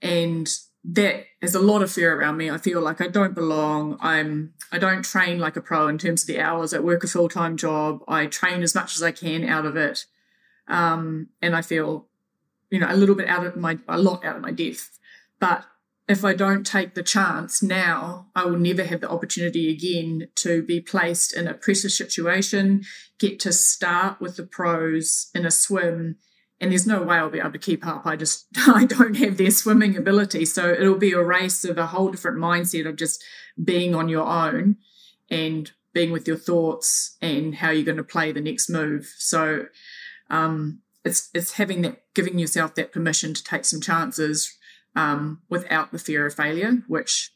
[0.00, 0.48] and
[0.88, 2.50] that has a lot of fear around me.
[2.50, 3.98] I feel like I don't belong.
[4.00, 6.72] I'm I don't train like a pro in terms of the hours.
[6.72, 8.02] I work a full time job.
[8.06, 10.06] I train as much as I can out of it,
[10.68, 12.06] um, and I feel,
[12.70, 14.98] you know, a little bit out of my a lot out of my depth.
[15.40, 15.64] But
[16.08, 20.62] if I don't take the chance now, I will never have the opportunity again to
[20.62, 22.84] be placed in a pressure situation,
[23.18, 26.18] get to start with the pros in a swim
[26.60, 28.06] and there's no way I'll be able to keep up.
[28.06, 30.44] I just I don't have their swimming ability.
[30.46, 33.22] So it'll be a race of a whole different mindset of just
[33.62, 34.76] being on your own
[35.30, 39.12] and being with your thoughts and how you're going to play the next move.
[39.16, 39.66] So
[40.30, 44.56] um, it's it's having that giving yourself that permission to take some chances
[44.94, 47.32] um, without the fear of failure, which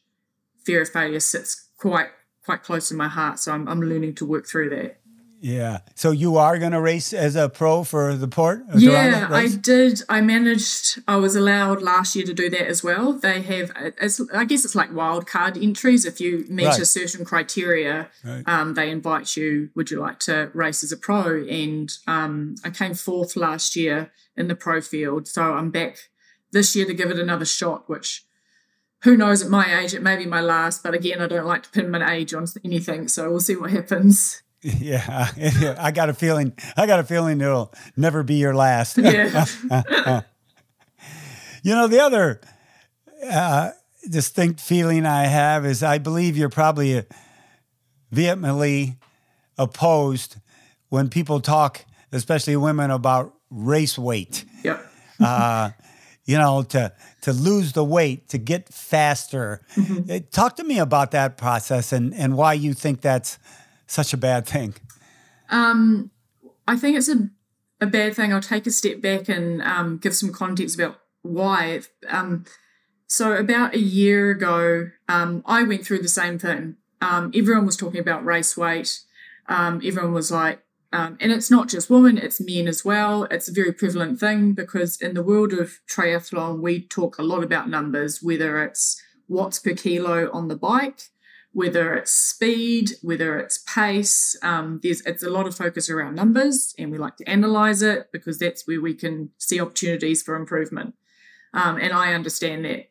[0.63, 2.09] fear of failure sits quite
[2.43, 3.39] quite close to my heart.
[3.39, 5.00] So I'm, I'm learning to work through that.
[5.41, 5.79] Yeah.
[5.95, 8.63] So you are going to race as a pro for the port?
[8.75, 10.03] Yeah, I did.
[10.07, 11.01] I managed.
[11.07, 13.13] I was allowed last year to do that as well.
[13.13, 13.71] They have.
[13.99, 16.05] It's, I guess it's like wild card entries.
[16.05, 16.79] If you meet right.
[16.79, 18.43] a certain criteria, right.
[18.47, 19.71] um, they invite you.
[19.75, 21.43] Would you like to race as a pro?
[21.43, 25.97] And um, I came fourth last year in the pro field, so I'm back
[26.51, 27.89] this year to give it another shot.
[27.89, 28.25] Which
[29.03, 31.63] who knows at my age it may be my last but again i don't like
[31.63, 35.27] to pin my age on anything so we'll see what happens Yeah,
[35.79, 36.53] I got a feeling.
[36.77, 38.97] I got a feeling it'll never be your last.
[38.97, 39.45] Yeah.
[41.63, 42.41] you know, the other
[43.29, 43.71] uh,
[44.09, 47.03] distinct feeling I have is I believe you're probably
[48.11, 48.97] vehemently
[49.57, 50.37] opposed
[50.89, 54.45] when people talk, especially women, about race weight.
[54.63, 54.85] Yep.
[55.19, 55.71] uh,
[56.25, 59.61] you know, to to lose the weight, to get faster.
[59.75, 60.29] Mm-hmm.
[60.31, 63.39] Talk to me about that process and and why you think that's
[63.91, 64.73] such a bad thing?
[65.49, 66.11] Um,
[66.67, 67.29] I think it's a,
[67.79, 68.33] a bad thing.
[68.33, 71.81] I'll take a step back and um, give some context about why.
[72.07, 72.45] Um,
[73.07, 76.77] so, about a year ago, um, I went through the same thing.
[77.01, 79.01] Um, everyone was talking about race weight.
[79.49, 83.23] Um, everyone was like, and it's not just women, it's men as well.
[83.25, 87.43] It's a very prevalent thing because in the world of triathlon, we talk a lot
[87.43, 91.10] about numbers, whether it's watts per kilo on the bike,
[91.53, 94.37] whether it's speed, whether it's pace.
[94.41, 98.11] Um, there's it's a lot of focus around numbers, and we like to analyze it
[98.11, 100.95] because that's where we can see opportunities for improvement.
[101.53, 102.89] Um, and I understand that.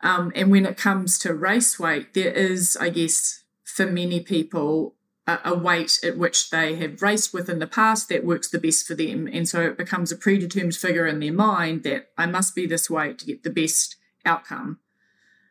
[0.00, 4.96] Um, and when it comes to race weight, there is, I guess, for many people,
[5.26, 8.58] a, a weight at which they have raced with in the past that works the
[8.58, 9.28] best for them.
[9.32, 12.90] And so it becomes a predetermined figure in their mind that I must be this
[12.90, 14.80] weight to get the best outcome.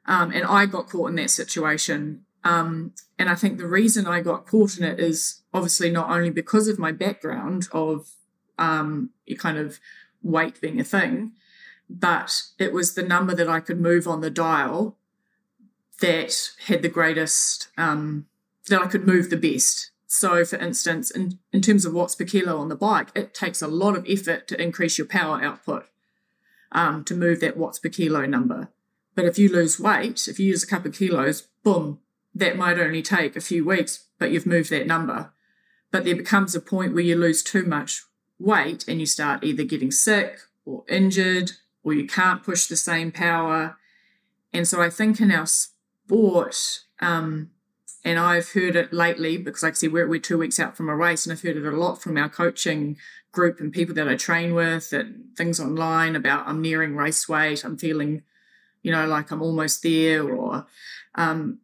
[0.05, 4.21] Um, and I got caught in that situation um, and I think the reason I
[4.21, 8.09] got caught in it is obviously not only because of my background of
[8.57, 9.79] um, kind of
[10.21, 11.33] weight being a thing,
[11.89, 14.97] but it was the number that I could move on the dial
[15.99, 18.25] that had the greatest, um,
[18.67, 19.91] that I could move the best.
[20.07, 23.61] So, for instance, in, in terms of watts per kilo on the bike, it takes
[23.61, 25.85] a lot of effort to increase your power output
[26.71, 28.69] um, to move that watts per kilo number.
[29.15, 31.99] But if you lose weight, if you use a couple of kilos, boom,
[32.35, 35.31] that might only take a few weeks, but you've moved that number.
[35.91, 38.03] But there becomes a point where you lose too much
[38.39, 41.51] weight and you start either getting sick or injured
[41.83, 43.77] or you can't push the same power.
[44.51, 47.51] And so I think in our sport, um,
[48.05, 50.89] and I've heard it lately because, like I said, we're, we're two weeks out from
[50.89, 52.97] a race, and I've heard it a lot from our coaching
[53.31, 57.63] group and people that I train with and things online about I'm nearing race weight,
[57.63, 58.23] I'm feeling,
[58.81, 60.67] you know, like I'm almost there, or
[61.15, 61.59] um,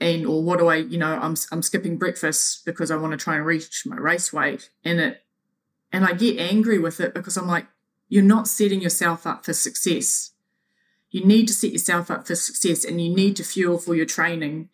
[0.00, 3.16] and or what do I, you know, I'm I'm skipping breakfast because I want to
[3.16, 5.22] try and reach my race weight, and it,
[5.92, 7.66] and I get angry with it because I'm like,
[8.08, 10.32] you're not setting yourself up for success.
[11.10, 14.06] You need to set yourself up for success, and you need to fuel for your
[14.06, 14.68] training,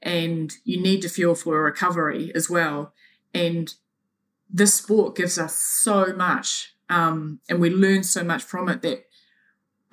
[0.00, 2.92] and you need to fuel for recovery as well.
[3.34, 3.74] And
[4.48, 9.04] this sport gives us so much, um, and we learn so much from it that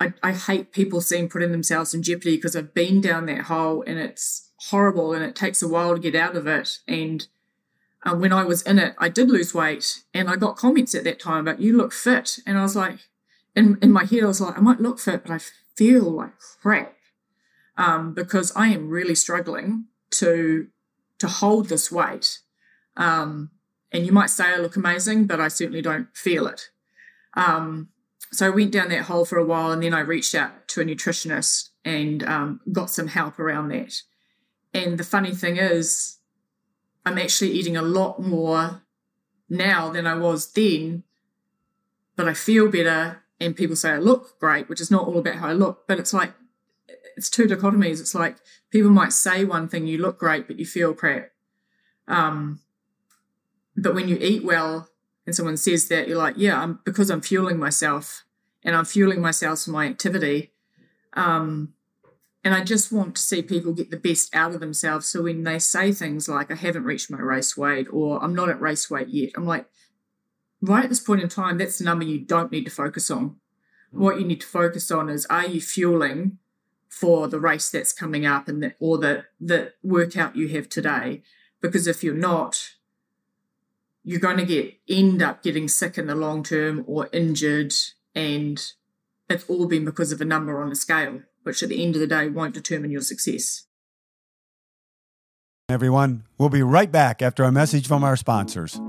[0.00, 3.82] I, I hate people seeing putting themselves in jeopardy because I've been down that hole
[3.86, 6.78] and it's horrible and it takes a while to get out of it.
[6.86, 7.26] And
[8.04, 11.04] uh, when I was in it, I did lose weight and I got comments at
[11.04, 12.38] that time about you look fit.
[12.46, 12.98] And I was like,
[13.54, 15.40] in, in my head, I was like, I might look fit, but I
[15.76, 16.94] feel like crap
[17.76, 20.68] um, because I am really struggling to
[21.18, 22.38] to hold this weight.
[22.96, 23.50] Um,
[23.90, 26.68] and you might say I look amazing, but I certainly don't feel it.
[27.34, 27.88] Um,
[28.30, 30.80] so I went down that hole for a while and then I reached out to
[30.80, 34.02] a nutritionist and um, got some help around that.
[34.74, 36.18] And the funny thing is,
[37.04, 38.82] I'm actually eating a lot more
[39.48, 41.04] now than I was then,
[42.16, 43.22] but I feel better.
[43.40, 45.98] And people say I look great, which is not all about how I look, but
[45.98, 46.32] it's like,
[47.16, 48.00] it's two dichotomies.
[48.00, 48.36] It's like
[48.70, 51.30] people might say one thing, you look great, but you feel crap.
[52.06, 52.60] Um,
[53.76, 54.88] but when you eat well
[55.24, 58.24] and someone says that, you're like, yeah, I'm because I'm fueling myself
[58.64, 60.52] and I'm fueling myself for my activity.
[61.12, 61.74] Um,
[62.44, 65.08] and I just want to see people get the best out of themselves.
[65.08, 68.48] So when they say things like, I haven't reached my race weight or I'm not
[68.48, 69.66] at race weight yet, I'm like,
[70.60, 73.36] right at this point in time, that's the number you don't need to focus on.
[73.94, 73.98] Mm.
[73.98, 76.38] What you need to focus on is are you fueling
[76.88, 81.22] for the race that's coming up and the, or the, the workout you have today?
[81.60, 82.74] Because if you're not,
[84.04, 87.74] you're going to get end up getting sick in the long term or injured
[88.14, 88.72] and
[89.28, 92.00] it's all been because of a number on a scale which at the end of
[92.00, 93.64] the day won't determine your success.
[95.70, 98.80] Everyone, we'll be right back after a message from our sponsors.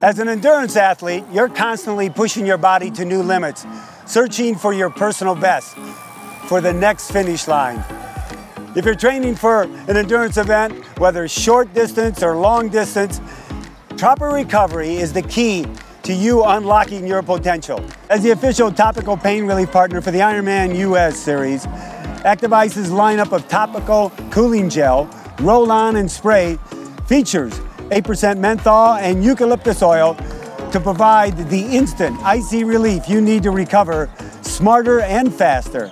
[0.00, 3.66] As an endurance athlete, you're constantly pushing your body to new limits,
[4.06, 5.76] searching for your personal best,
[6.46, 7.84] for the next finish line.
[8.76, 13.20] If you're training for an endurance event, whether short distance or long distance,
[13.98, 15.66] proper recovery is the key
[16.02, 17.84] to you unlocking your potential.
[18.08, 21.66] As the official topical pain relief partner for the Ironman US series,
[22.24, 25.08] Active Ice's lineup of topical cooling gel,
[25.40, 26.58] roll on, and spray
[27.06, 27.58] features
[27.90, 30.14] 8% menthol and eucalyptus oil
[30.70, 34.08] to provide the instant icy relief you need to recover
[34.42, 35.90] smarter and faster.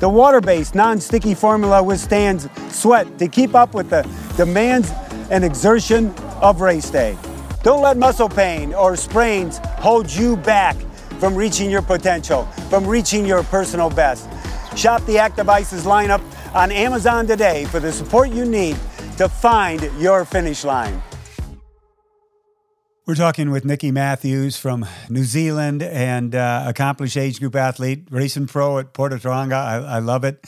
[0.00, 4.02] The water based, non sticky formula withstands sweat to keep up with the
[4.36, 4.90] demands
[5.30, 7.16] and exertion of race day.
[7.64, 10.76] Don't let muscle pain or sprains hold you back
[11.18, 14.28] from reaching your potential, from reaching your personal best.
[14.76, 16.20] Shop the Active Ice's lineup
[16.54, 18.76] on Amazon today for the support you need
[19.16, 21.02] to find your finish line.
[23.06, 28.46] We're talking with Nikki Matthews from New Zealand and uh, accomplished age group athlete, racing
[28.46, 29.54] pro at Port of Tauranga.
[29.54, 30.44] I, I love it.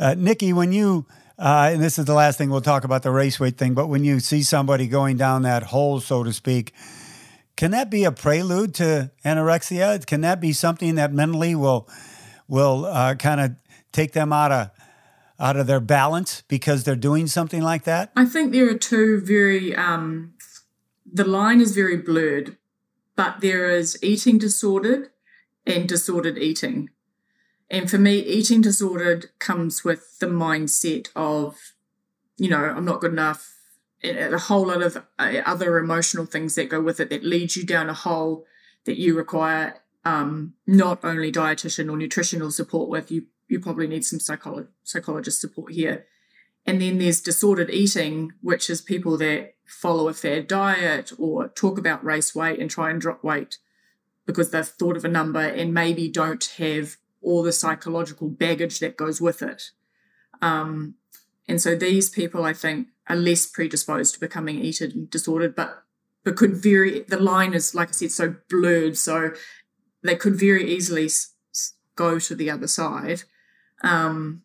[0.00, 1.04] Uh, Nikki, when you
[1.38, 3.86] uh, and this is the last thing we'll talk about the race weight thing, but
[3.86, 6.72] when you see somebody going down that hole, so to speak,
[7.56, 10.04] can that be a prelude to anorexia?
[10.04, 11.88] Can that be something that mentally will
[12.48, 13.56] will uh, kind of
[13.92, 14.70] take them out of
[15.40, 18.10] out of their balance because they're doing something like that?
[18.16, 20.34] I think there are two very um,
[21.04, 22.56] the line is very blurred,
[23.16, 25.10] but there is eating disordered
[25.66, 26.90] and disordered eating.
[27.70, 31.74] And for me, eating disordered comes with the mindset of,
[32.36, 33.54] you know, I'm not good enough,
[34.02, 37.56] and a whole lot of uh, other emotional things that go with it that leads
[37.56, 38.46] you down a hole
[38.84, 43.10] that you require um, not only dietitian or nutritional support with.
[43.10, 46.06] You you probably need some psycholo- psychologist support here.
[46.66, 51.78] And then there's disordered eating, which is people that follow a fair diet or talk
[51.78, 53.58] about race weight and try and drop weight
[54.26, 58.96] because they've thought of a number and maybe don't have all the psychological baggage that
[58.96, 59.70] goes with it.
[60.40, 60.94] Um,
[61.48, 65.82] and so these people, I think, are less predisposed to becoming eating disordered, but
[66.24, 69.32] but could very the line is like I said so blurred, so
[70.02, 71.32] they could very easily s-
[71.96, 73.22] go to the other side.
[73.82, 74.42] Um,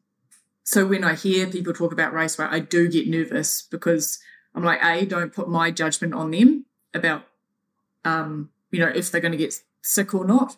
[0.63, 4.19] so when I hear people talk about race I do get nervous because
[4.55, 7.23] I'm like, a don't put my judgment on them about,
[8.05, 10.55] um, you know, if they're going to get sick or not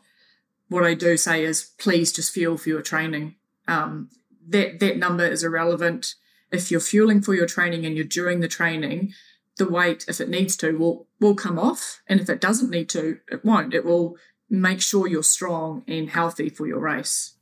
[0.75, 3.35] what I do say is please just fuel for your training.
[3.67, 4.09] Um,
[4.47, 6.15] that that number is irrelevant.
[6.51, 9.13] If you're fueling for your training and you're doing the training,
[9.57, 12.89] the weight, if it needs to, will will come off, and if it doesn't need
[12.89, 13.73] to, it won't.
[13.73, 14.17] It will
[14.49, 17.35] make sure you're strong and healthy for your race.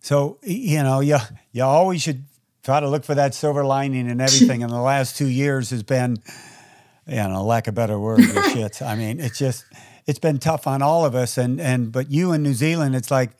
[0.00, 1.18] So you know, you
[1.52, 2.24] you always should
[2.62, 4.62] try to look for that silver lining in everything.
[4.64, 6.16] and the last two years has been,
[7.06, 8.80] you know, lack of better word, shit.
[8.80, 9.66] I mean, it's just
[10.06, 11.38] it's been tough on all of us.
[11.38, 13.30] And and but you in New Zealand, it's like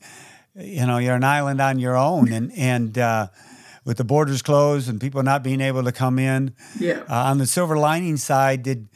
[0.55, 3.27] you know you're an island on your own, and and uh,
[3.83, 6.53] with the borders closed and people not being able to come in.
[6.79, 7.03] Yeah.
[7.09, 8.87] Uh, on the silver lining side, did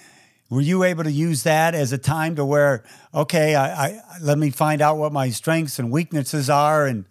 [0.50, 4.38] were you able to use that as a time to where okay, I, I let
[4.38, 7.06] me find out what my strengths and weaknesses are and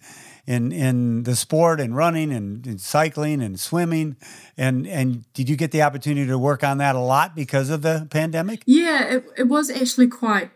[0.49, 4.17] in in the sport and running and, and, cycling and swimming.
[4.57, 7.83] And and did you get the opportunity to work on that a lot because of
[7.83, 8.63] the pandemic?
[8.65, 10.51] Yeah it, it was actually quite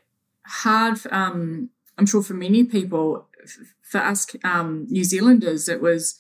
[0.45, 3.29] hard um, i'm sure for many people.
[3.83, 6.19] For us um, new zealanders it was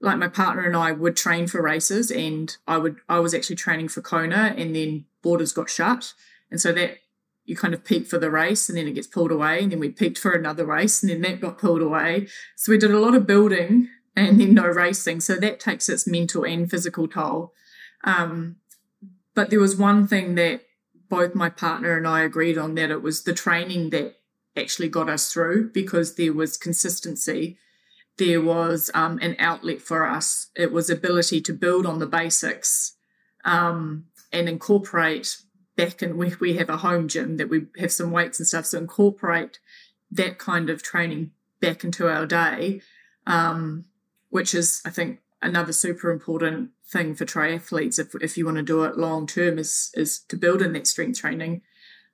[0.00, 3.56] like my partner and i would train for races and i would i was actually
[3.56, 6.14] training for kona and then borders got shut.
[6.50, 6.98] And so that
[7.44, 9.80] you kind of peak for the race and then it gets pulled away and then
[9.80, 12.28] we peaked for another race and then that got pulled away.
[12.56, 15.20] So we did a lot of building and then no racing.
[15.20, 17.52] So that takes its mental and physical toll.
[18.04, 18.56] Um,
[19.34, 20.62] but there was one thing that
[21.08, 24.14] both my partner and i agreed on that it was the training that
[24.56, 27.58] actually got us through because there was consistency.
[28.18, 30.48] There was um, an outlet for us.
[30.54, 32.94] It was ability to build on the basics
[33.44, 35.36] um, and incorporate
[35.76, 38.66] back and we, we have a home gym that we have some weights and stuff
[38.66, 39.58] so incorporate
[40.10, 42.80] that kind of training back into our day
[43.26, 43.84] um,
[44.30, 48.62] which is i think another super important thing for triathletes if, if you want to
[48.62, 51.62] do it long term is is to build in that strength training.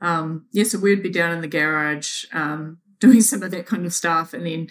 [0.01, 3.85] Um, yeah so we'd be down in the garage um, doing some of that kind
[3.85, 4.69] of stuff and then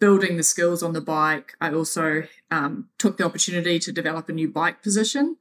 [0.00, 1.54] building the skills on the bike.
[1.60, 5.36] I also um, took the opportunity to develop a new bike position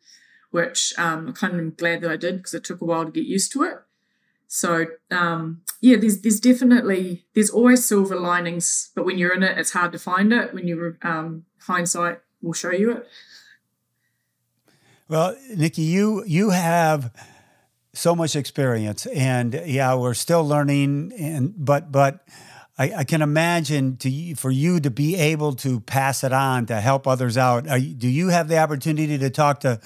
[0.53, 3.11] which um, I'm kind of glad that I did because it took a while to
[3.11, 3.79] get used to it.
[4.47, 9.57] So um, yeah, there's there's definitely there's always silver linings, but when you're in it,
[9.57, 10.53] it's hard to find it.
[10.53, 13.07] When you um, hindsight will show you it.
[15.07, 17.11] Well, Nikki, you you have
[17.93, 22.25] so much experience, and yeah, we're still learning, and but but.
[22.75, 26.81] I, I can imagine to for you to be able to pass it on to
[26.81, 27.65] help others out.
[27.79, 29.79] You, do you have the opportunity to talk to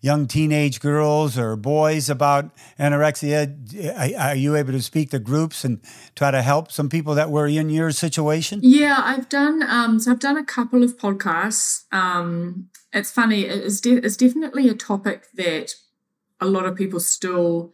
[0.00, 4.16] young teenage girls or boys about anorexia?
[4.18, 5.80] Are you able to speak to groups and
[6.14, 8.60] try to help some people that were in your situation?
[8.62, 9.62] Yeah, I've done.
[9.62, 11.84] Um, so I've done a couple of podcasts.
[11.92, 13.42] Um, it's funny.
[13.42, 15.74] It's, de- it's definitely a topic that
[16.40, 17.72] a lot of people still.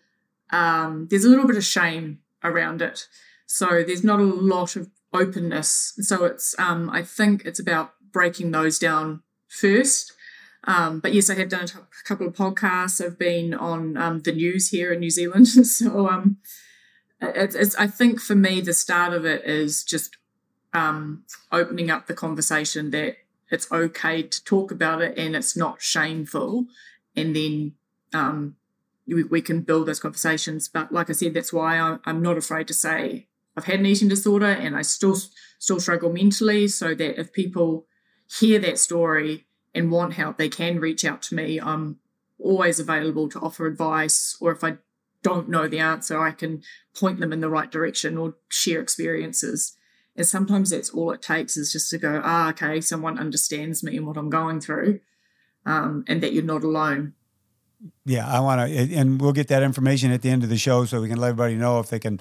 [0.51, 3.09] Um, there's a little bit of shame around it,
[3.47, 5.95] so there's not a lot of openness.
[6.01, 6.59] So it's.
[6.59, 10.14] Um, I think it's about breaking those down first
[10.67, 13.05] um, but yes, I have done a couple of podcasts.
[13.05, 15.49] I've been on um, the news here in New Zealand.
[15.49, 16.39] so um,
[17.21, 20.17] it's, it's, I think for me, the start of it is just
[20.73, 23.17] um, opening up the conversation that
[23.51, 26.67] it's okay to talk about it and it's not shameful.
[27.15, 27.75] And then
[28.13, 28.57] um,
[29.07, 30.69] we, we, can build those conversations.
[30.69, 33.87] But like I said, that's why I, I'm not afraid to say I've had an
[33.87, 35.17] eating disorder and I still
[35.59, 36.69] still struggle mentally.
[36.69, 37.87] So that if people
[38.27, 41.61] hear that story and want help, they can reach out to me.
[41.61, 41.99] I'm
[42.39, 44.79] always available to offer advice, or if I
[45.23, 46.63] don't know the answer, I can
[46.99, 49.77] point them in the right direction or share experiences.
[50.17, 53.97] And sometimes that's all it takes is just to go, ah, okay, someone understands me
[53.97, 55.01] and what I'm going through,
[55.67, 57.15] um, and that you're not alone.
[58.05, 60.85] Yeah, I want to, and we'll get that information at the end of the show
[60.85, 62.21] so we can let everybody know if they can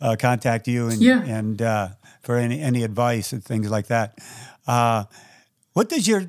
[0.00, 1.22] uh, contact you and yeah.
[1.22, 1.88] and uh,
[2.22, 4.18] for any any advice and things like that.
[4.66, 5.04] Uh,
[5.72, 6.24] what does your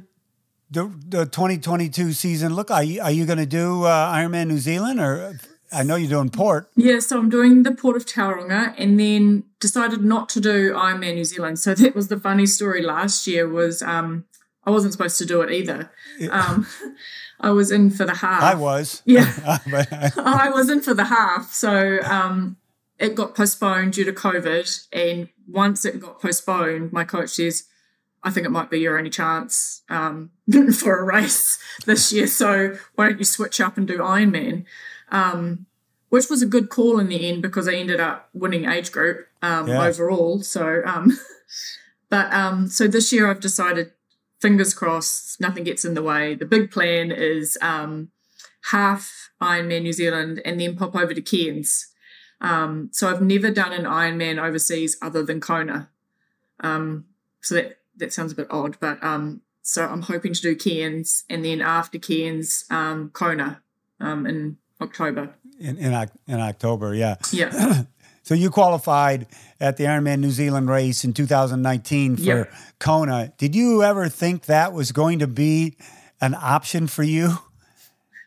[0.72, 2.72] the, the 2022 season look?
[2.72, 5.38] Are you, are you going to do uh, Ironman New Zealand or
[5.74, 6.70] I know you're doing port.
[6.76, 11.16] Yeah, so I'm doing the port of Tauranga and then decided not to do Ironman
[11.16, 11.60] New Zealand.
[11.60, 14.26] So that was the funny story last year was um,
[14.66, 15.92] I wasn't supposed to do it either.
[16.30, 16.68] Um,
[17.40, 18.44] I was in for the half.
[18.44, 19.02] I was.
[19.06, 19.32] Yeah.
[20.18, 21.52] I was in for the half.
[21.54, 22.58] So um,
[23.00, 24.88] it got postponed due to COVID.
[24.92, 27.64] And once it got postponed, my coach says,
[28.24, 30.32] I think it might be your only chance um,
[30.74, 32.28] for a race this year.
[32.28, 34.66] So why don't you switch up and do Ironman?
[35.10, 35.66] Um,
[36.10, 39.28] which was a good call in the end because I ended up winning age group
[39.42, 39.84] um, yeah.
[39.84, 40.42] overall.
[40.42, 41.18] So, um,
[42.10, 43.92] but um, so this year I've decided,
[44.40, 46.36] fingers crossed, nothing gets in the way.
[46.36, 48.10] The big plan is um,
[48.72, 51.88] half Ironman New Zealand and then pop over to Cairns.
[52.42, 55.90] so I've never done an Ironman overseas other than Kona.
[56.62, 61.24] so that that sounds a bit odd, but um, so I'm hoping to do Cairns
[61.30, 63.62] and then after Cairns, um, Kona
[64.00, 65.36] um, in October.
[65.60, 67.16] In, in, in October, yeah.
[67.32, 67.84] Yeah.
[68.24, 69.28] so you qualified
[69.60, 72.54] at the Ironman New Zealand race in 2019 for yep.
[72.80, 73.34] Kona.
[73.38, 75.76] Did you ever think that was going to be
[76.20, 77.38] an option for you?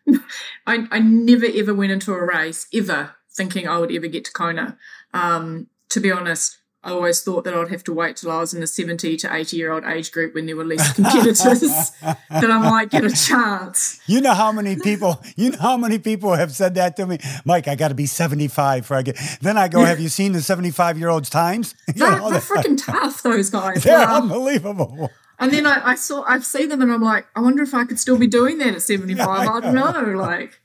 [0.67, 4.33] I, I never ever went into a race ever thinking I would ever get to
[4.33, 4.79] Kona.
[5.13, 8.53] Um, to be honest, I always thought that I'd have to wait till I was
[8.53, 12.21] in the 70 to 80 year old age group when there were less competitors that
[12.31, 14.01] I might get a chance.
[14.07, 17.19] You know how many people, you know how many people have said that to me?
[17.47, 19.19] Mike, I got to be 75 for I get.
[19.41, 21.75] Then I go, have you seen the 75 year olds times?
[21.87, 23.83] They're, they're freaking tough, those guys.
[23.83, 25.11] They're unbelievable.
[25.39, 27.85] And then I, I saw, I've seen them and I'm like, I wonder if I
[27.85, 29.27] could still be doing that at 75.
[29.27, 30.19] Yeah, I, I don't know.
[30.19, 30.61] Like,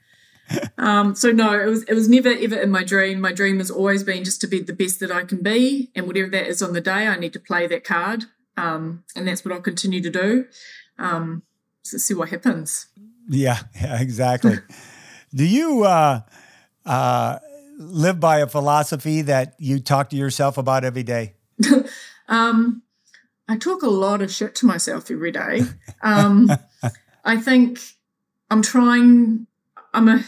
[0.78, 3.22] um, so no, it was it was never ever in my dream.
[3.22, 6.08] My dream has always been just to be the best that I can be, and
[6.08, 8.26] whatever that is on the day, I need to play that card,
[8.58, 10.45] um, and that's what I'll continue to do.
[10.97, 11.43] Um,
[11.84, 12.88] so see what happens.
[13.30, 14.58] Yeah, yeah exactly.
[15.34, 16.22] Do you uh,
[16.86, 17.39] uh,
[17.78, 21.36] live by a philosophy that you talk to yourself about every day?
[22.28, 22.82] um,
[23.47, 25.62] I talk a lot of shit to myself every day.
[26.02, 26.52] Um,
[27.24, 27.80] I think
[28.50, 29.47] I'm trying.
[29.93, 30.24] I'm a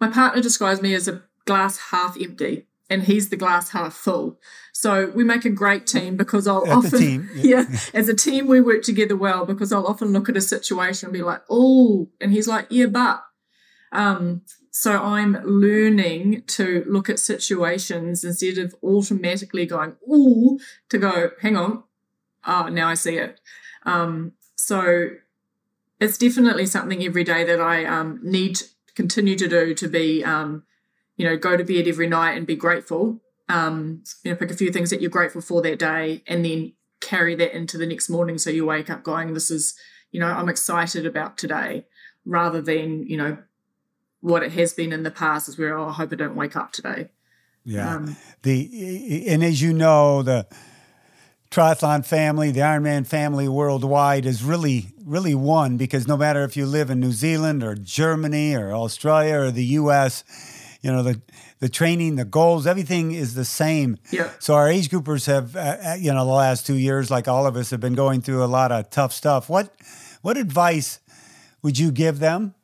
[0.00, 4.38] my partner describes me as a glass half empty and he's the glass half full.
[4.72, 7.64] So we make a great team because I'll often, team, yeah.
[7.70, 7.78] yeah.
[7.94, 11.12] as a team, we work together well because I'll often look at a situation and
[11.12, 13.22] be like, oh, and he's like, yeah, but.
[13.92, 20.58] Um, so I'm learning to look at situations instead of automatically going, oh,
[20.90, 21.82] to go, hang on,
[22.46, 23.40] oh, now I see it.
[23.84, 25.08] Um, so
[25.98, 28.60] it's definitely something every day that I um, need
[28.96, 30.64] continue to do to be, um,
[31.16, 33.20] you know, go to bed every night and be grateful.
[33.48, 36.72] Um, you know, pick a few things that you're grateful for that day, and then
[37.00, 38.38] carry that into the next morning.
[38.38, 39.78] So you wake up going, "This is,
[40.10, 41.86] you know, I'm excited about today,"
[42.24, 43.38] rather than you know
[44.20, 46.56] what it has been in the past is where oh, I hope I don't wake
[46.56, 47.10] up today.
[47.64, 47.94] Yeah.
[47.94, 50.46] Um, the and as you know the
[51.56, 56.66] triathlon family, the Ironman family worldwide is really, really one because no matter if you
[56.66, 60.22] live in New Zealand or Germany or Australia or the US,
[60.82, 61.22] you know, the,
[61.60, 63.96] the training, the goals, everything is the same.
[64.10, 64.28] Yeah.
[64.38, 67.46] So our age groupers have, uh, uh, you know, the last two years, like all
[67.46, 69.48] of us, have been going through a lot of tough stuff.
[69.48, 69.74] What,
[70.20, 71.00] what advice
[71.62, 72.54] would you give them?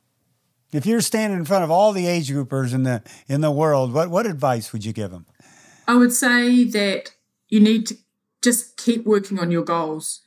[0.70, 3.92] If you're standing in front of all the age groupers in the in the world,
[3.92, 5.26] what what advice would you give them?
[5.86, 7.12] I would say that
[7.48, 7.96] you need to
[8.42, 10.20] just keep working on your goals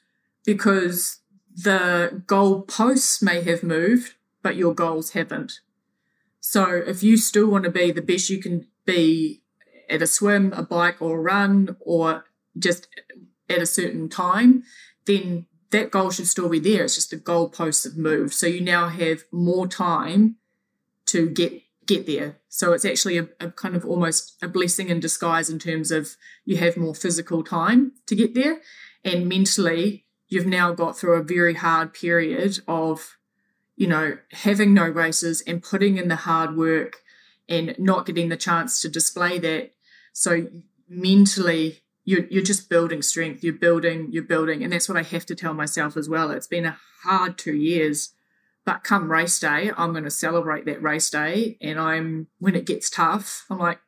[0.46, 1.20] because
[1.56, 5.60] the goal posts may have moved, but your goals haven't.
[6.40, 9.42] So if you still want to be the best you can be
[9.90, 12.26] at a swim, a bike, or a run, or
[12.58, 12.88] just
[13.50, 14.64] at a certain time,
[15.06, 16.84] then that goal should still be there.
[16.84, 18.34] It's just the goalposts have moved.
[18.34, 20.38] So you now have more time
[21.08, 22.38] to get get there.
[22.56, 26.16] So it's actually a, a, kind of almost a blessing in disguise in terms of
[26.46, 28.62] you have more physical time to get there.
[29.04, 33.18] And mentally, you've now got through a very hard period of,
[33.76, 37.02] you know, having no races and putting in the hard work
[37.50, 39.74] and not getting the chance to display that.
[40.14, 40.48] So
[40.88, 43.44] mentally, you're, you're just building strength.
[43.44, 44.64] You're building, you're building.
[44.64, 46.32] And that's what I have to tell myself as well.
[46.32, 48.14] It's been a hard two years
[48.66, 51.58] but come race day, I'm going to celebrate that race day.
[51.62, 53.80] And I'm, when it gets tough, I'm like,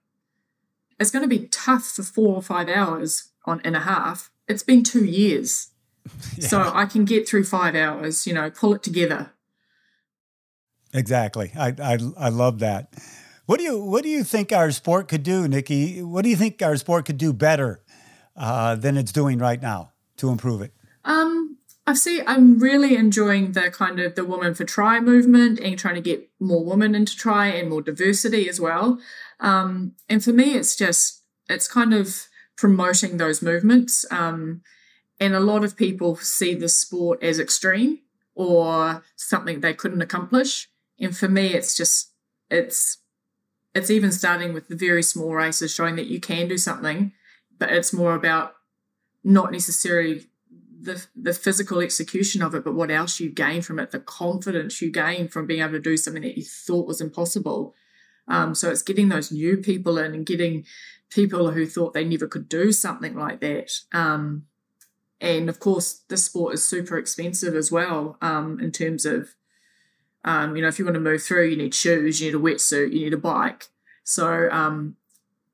[0.99, 4.29] it's going to be tough for four or five hours on and a half.
[4.47, 5.71] It's been two years.
[6.37, 6.47] Yeah.
[6.47, 9.33] So I can get through five hours, you know, pull it together.
[10.93, 11.51] Exactly.
[11.53, 12.93] I, I, I love that.
[13.45, 16.01] What do you what do you think our sport could do, Nikki?
[16.01, 17.83] What do you think our sport could do better
[18.37, 20.73] uh, than it's doing right now to improve it?
[21.03, 21.36] Um,
[21.87, 22.21] I see.
[22.27, 26.29] I'm really enjoying the kind of the woman for try movement and trying to get
[26.37, 28.99] more women into try and more diversity as well.
[29.39, 32.27] Um, and for me, it's just it's kind of
[32.57, 34.05] promoting those movements.
[34.11, 34.63] Um,
[35.17, 37.99] and a lot of people see the sport as extreme
[38.35, 40.69] or something they couldn't accomplish.
[40.99, 42.11] And for me, it's just
[42.51, 42.97] it's
[43.73, 47.13] it's even starting with the very small races, showing that you can do something,
[47.57, 48.55] but it's more about
[49.23, 50.25] not necessarily
[50.79, 54.81] the the physical execution of it, but what else you gain from it, the confidence
[54.81, 57.73] you gain from being able to do something that you thought was impossible.
[58.27, 60.65] Um, so it's getting those new people in and getting
[61.09, 63.71] people who thought they never could do something like that.
[63.93, 64.45] Um,
[65.19, 69.29] and of course, the sport is super expensive as well um, in terms of,
[70.25, 72.41] um, you know, if you want to move through, you need shoes, you need a
[72.41, 73.69] wetsuit, you need a bike.
[74.03, 74.97] So, um,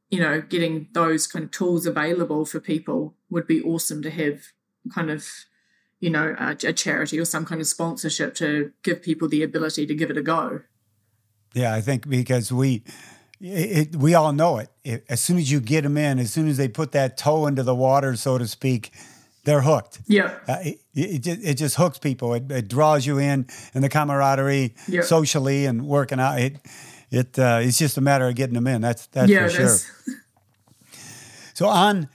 [0.09, 4.51] you know, getting those kind of tools available for people would be awesome to have
[4.91, 5.27] kind of
[5.99, 9.85] you know a, a, charity or some kind of sponsorship to give people the ability
[9.85, 10.61] to give it a go.
[11.53, 12.83] Yeah i think because we
[13.39, 14.69] it, we all know it.
[14.83, 15.05] it.
[15.09, 17.61] as soon as you get them in as soon as they put that toe into
[17.61, 18.91] the water so to speak
[19.43, 19.99] they're hooked.
[20.07, 20.37] Yeah.
[20.47, 22.33] Uh, it, it, it, just hooks people.
[22.33, 25.01] It, it draws you in and the camaraderie yeah.
[25.01, 26.39] socially and working out.
[26.39, 26.57] It
[27.11, 28.81] it uh, it's just a matter of getting them in.
[28.81, 29.77] That's that's yeah, for sure.
[31.53, 32.09] so on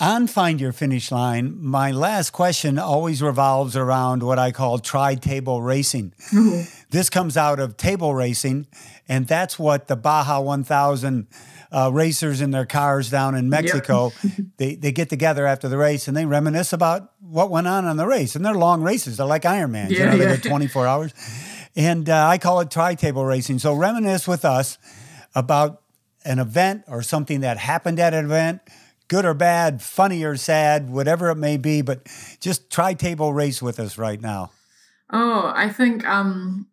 [0.00, 5.14] on Find Your Finish Line, my last question always revolves around what I call tri
[5.14, 6.12] table racing.
[6.32, 6.62] Mm-hmm.
[6.90, 8.66] This comes out of table racing,
[9.08, 11.26] and that's what the Baja 1000
[11.74, 14.46] uh, racers in their cars down in Mexico, yep.
[14.58, 17.96] they, they get together after the race and they reminisce about what went on on
[17.96, 18.36] the race.
[18.36, 19.90] And they're long races, they're like Ironman.
[19.90, 20.36] Yeah, you know, yeah.
[20.36, 21.14] they 24 hours.
[21.74, 23.58] And uh, I call it tri table racing.
[23.58, 24.78] So reminisce with us
[25.34, 25.82] about
[26.24, 28.60] an event or something that happened at an event
[29.14, 32.08] good or bad, funny or sad, whatever it may be, but
[32.40, 34.50] just tri table race with us right now.
[35.12, 36.66] Oh, I think um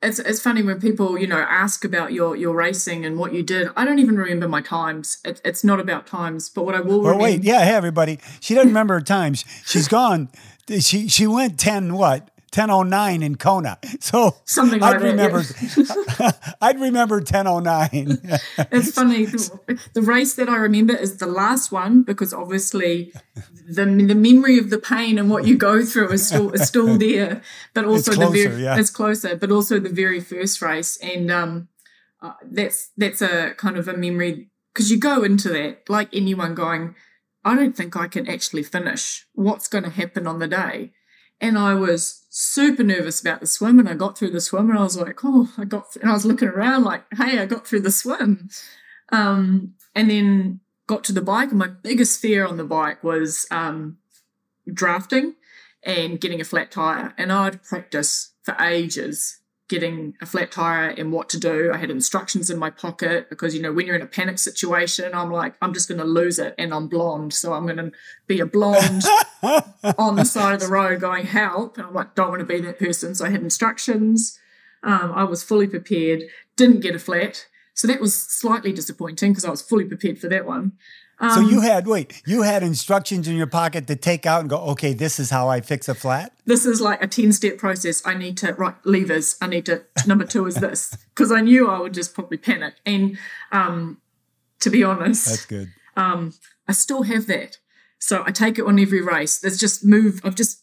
[0.00, 3.42] it's it's funny when people, you know, ask about your your racing and what you
[3.42, 3.68] did.
[3.76, 5.18] I don't even remember my times.
[5.26, 8.18] It, it's not about times, but what I will well, wait, yeah, hey everybody.
[8.40, 9.44] She doesn't remember her times.
[9.66, 10.30] She's gone.
[10.80, 12.30] She she went 10 what?
[12.54, 13.78] 1009 in Kona.
[14.00, 15.42] So something I'd remember
[15.76, 16.32] yeah.
[16.60, 18.18] I'd remember 1009.
[18.70, 19.24] it's funny.
[19.24, 23.12] The, the, race that I remember is the last one because obviously
[23.66, 26.98] the the memory of the pain and what you go through is still is still
[26.98, 27.40] there,
[27.72, 28.78] but also closer, the very yeah.
[28.78, 31.68] it's closer, but also the very first race and um
[32.20, 36.54] uh, that's that's a kind of a memory because you go into that like anyone
[36.54, 36.94] going
[37.44, 39.26] I don't think I can actually finish.
[39.34, 40.92] What's going to happen on the day?
[41.40, 43.78] And I was super nervous about the swim.
[43.78, 46.02] And I got through the swim and I was like, oh, I got, th-.
[46.02, 48.48] and I was looking around like, hey, I got through the swim.
[49.12, 51.50] Um, and then got to the bike.
[51.50, 53.98] And my biggest fear on the bike was um,
[54.72, 55.34] drafting
[55.82, 57.14] and getting a flat tire.
[57.18, 59.40] And I'd practice for ages
[59.74, 61.72] getting a flat tire and what to do.
[61.74, 65.12] I had instructions in my pocket because, you know, when you're in a panic situation,
[65.12, 67.34] I'm like, I'm just going to lose it and I'm blonde.
[67.34, 67.90] So I'm going to
[68.28, 69.02] be a blonde
[69.98, 71.76] on the side of the road going, help.
[71.76, 73.16] And I'm like, don't want to be that person.
[73.16, 74.38] So I had instructions.
[74.84, 76.22] Um, I was fully prepared,
[76.54, 77.46] didn't get a flat.
[77.74, 80.72] So that was slightly disappointing because I was fully prepared for that one.
[81.24, 84.50] Um, so you had wait, you had instructions in your pocket to take out and
[84.50, 86.32] go, okay, this is how I fix a flat.
[86.44, 88.02] This is like a ten step process.
[88.04, 89.36] I need to write levers.
[89.40, 92.74] I need to number two is this because I knew I would just probably panic.
[92.84, 93.16] And
[93.52, 94.00] um,
[94.60, 95.72] to be honest, that's good.
[95.96, 96.34] Um,
[96.68, 97.58] I still have that,
[97.98, 99.38] so I take it on every race.
[99.38, 100.20] There's just move.
[100.24, 100.62] I've just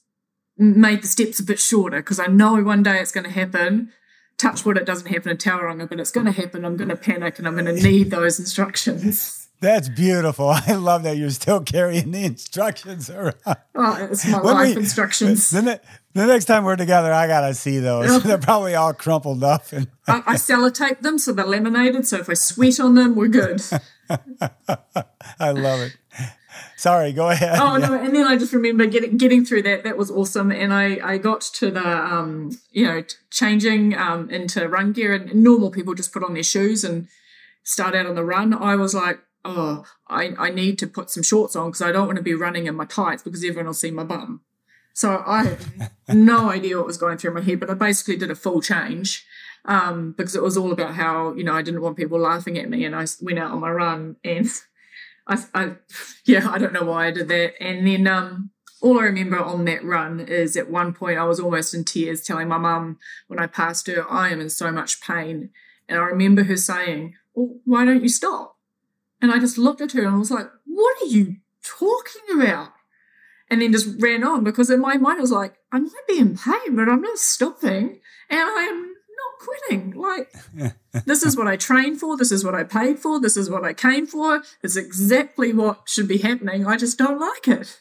[0.58, 3.92] made the steps a bit shorter because I know one day it's going to happen.
[4.38, 6.66] Touch wood, it doesn't happen in Tauranga, but it's going to happen.
[6.66, 9.41] I'm going to panic and I'm going to need those instructions.
[9.62, 10.50] That's beautiful.
[10.68, 13.36] I love that you're still carrying the instructions around.
[13.76, 15.52] Oh, it's my when life we, instructions.
[15.52, 15.80] The,
[16.14, 18.24] the, next time we're together, I gotta see those.
[18.24, 19.72] they're probably all crumpled up.
[19.72, 22.08] And I, I sellotape them so they're laminated.
[22.08, 23.62] So if I sweat on them, we're good.
[25.40, 25.96] I love it.
[26.76, 27.60] Sorry, go ahead.
[27.60, 29.84] Oh no, and then I just remember getting getting through that.
[29.84, 34.68] That was awesome, and I I got to the um you know changing um into
[34.68, 37.08] run gear, and normal people just put on their shoes and
[37.64, 38.54] start out on the run.
[38.54, 42.08] I was like, oh, I, I need to put some shorts on because I don't
[42.08, 44.42] want to be running in my tights because everyone will see my bum.
[44.94, 48.32] So I had no idea what was going through my head, but I basically did
[48.32, 49.26] a full change
[49.66, 52.70] um, because it was all about how, you know, I didn't want people laughing at
[52.70, 54.48] me and I went out on my run and
[55.28, 55.72] I, I
[56.26, 57.54] yeah, I don't know why I did that.
[57.64, 61.40] And then um, all I remember on that run is at one point I was
[61.40, 65.02] almost in tears telling my mum when I passed her, I am in so much
[65.02, 65.52] pain.
[65.88, 68.58] And I remember her saying, well, why don't you stop?
[69.22, 72.70] And I just looked at her and I was like, what are you talking about?
[73.50, 76.18] And then just ran on because in my mind I was like, I might be
[76.18, 78.00] in pain, but I'm not stopping
[78.30, 79.92] and I am not quitting.
[79.92, 80.34] Like,
[81.06, 82.18] this is what I trained for.
[82.18, 83.20] This is what I paid for.
[83.20, 84.42] This is what I came for.
[84.64, 86.66] It's exactly what should be happening.
[86.66, 87.80] I just don't like it.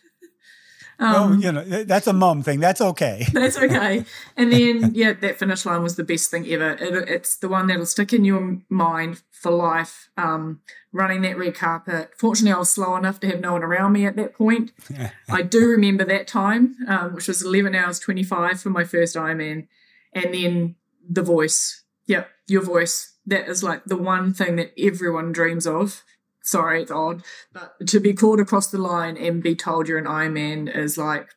[1.01, 2.61] Um, well, you know, that's a mum thing.
[2.61, 3.27] That's okay.
[3.33, 4.05] that's okay.
[4.37, 6.73] And then, yeah, that finish line was the best thing ever.
[6.73, 10.11] It, it's the one that'll stick in your mind for life.
[10.19, 10.61] Um,
[10.93, 12.11] running that red carpet.
[12.19, 14.73] Fortunately, I was slow enough to have no one around me at that point.
[15.29, 19.69] I do remember that time, um, which was 11 hours 25 for my first Ironman.
[20.13, 20.75] And then
[21.09, 21.83] the voice.
[22.07, 23.17] Yep, your voice.
[23.25, 26.03] That is like the one thing that everyone dreams of
[26.43, 27.23] sorry, it's odd,
[27.53, 31.31] but to be called across the line and be told you're an Ironman is like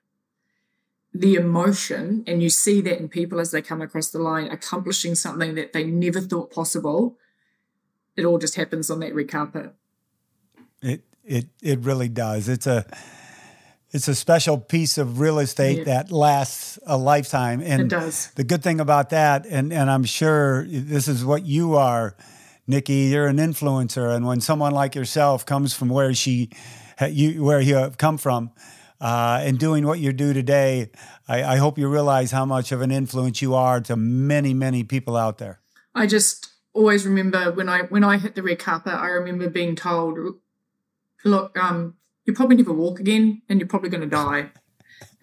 [1.13, 5.13] the emotion, and you see that in people as they come across the line, accomplishing
[5.13, 7.17] something that they never thought possible.
[8.15, 9.73] It all just happens on that red carpet.
[10.81, 12.49] It it it really does.
[12.49, 12.85] It's a
[13.91, 15.83] it's a special piece of real estate yeah.
[15.83, 17.61] that lasts a lifetime.
[17.61, 18.31] And it does.
[18.31, 22.15] The good thing about that, and and I'm sure this is what you are
[22.67, 26.49] Nikki, you're an influencer, and when someone like yourself comes from where she,
[27.07, 28.51] you, where you have come from,
[29.01, 30.89] uh, and doing what you do today,
[31.27, 34.83] I, I hope you realize how much of an influence you are to many, many
[34.83, 35.59] people out there.
[35.93, 39.75] I just always remember when I when I hit the red carpet, I remember being
[39.75, 40.17] told,
[41.25, 41.95] "Look, um,
[42.25, 44.51] you probably never walk again, and you're probably going to die."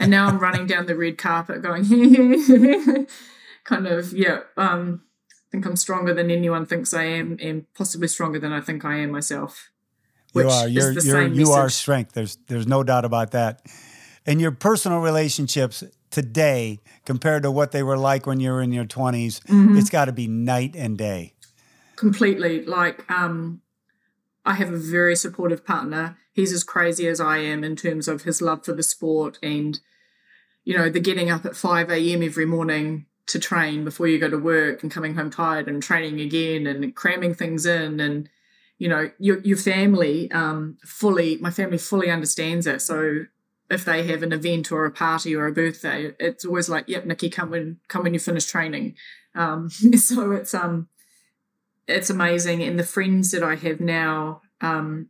[0.00, 1.84] and now I'm running down the red carpet, going,
[3.64, 4.40] kind of, yeah.
[4.56, 5.02] Um,
[5.50, 8.98] think I'm stronger than anyone thinks I am, and possibly stronger than I think I
[8.98, 9.70] am myself.
[10.34, 10.68] you are.
[10.68, 12.12] You're, you're you are strength.
[12.12, 13.62] There's there's no doubt about that.
[14.26, 18.72] And your personal relationships today compared to what they were like when you were in
[18.72, 19.76] your 20s, mm-hmm.
[19.76, 21.34] it's got to be night and day.
[21.96, 22.64] Completely.
[22.64, 23.62] Like, um,
[24.44, 26.16] I have a very supportive partner.
[26.32, 29.80] He's as crazy as I am in terms of his love for the sport and,
[30.64, 32.22] you know, the getting up at 5 a.m.
[32.22, 36.20] every morning to train before you go to work and coming home tired and training
[36.20, 38.28] again and cramming things in and
[38.78, 42.80] you know your your family um, fully my family fully understands it.
[42.80, 43.26] So
[43.70, 47.06] if they have an event or a party or a birthday it's always like yep
[47.06, 48.94] Nikki come when come when you finish training.
[49.34, 50.88] Um, so it's um
[51.86, 52.62] it's amazing.
[52.62, 55.08] And the friends that I have now um,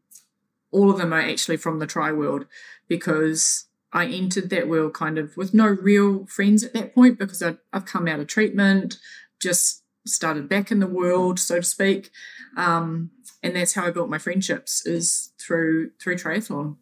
[0.73, 2.47] all of them are actually from the tri world
[2.89, 7.43] because I entered that world kind of with no real friends at that point because
[7.43, 8.99] I'd, I've come out of treatment,
[9.41, 12.11] just started back in the world, so to speak.
[12.57, 13.11] Um,
[13.43, 16.77] and that's how I built my friendships is through through triathlon.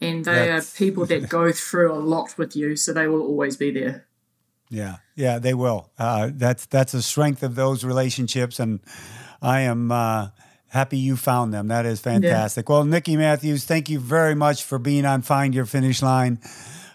[0.00, 3.22] And they that's, are people that go through a lot with you, so they will
[3.22, 4.06] always be there.
[4.70, 5.90] Yeah, yeah, they will.
[5.98, 8.80] Uh, that's that's the strength of those relationships, and
[9.42, 9.90] I am.
[9.90, 10.28] Uh,
[10.68, 11.68] happy you found them.
[11.68, 12.68] That is fantastic.
[12.68, 12.74] Yeah.
[12.74, 16.38] Well, Nikki Matthews, thank you very much for being on Find Your Finish Line.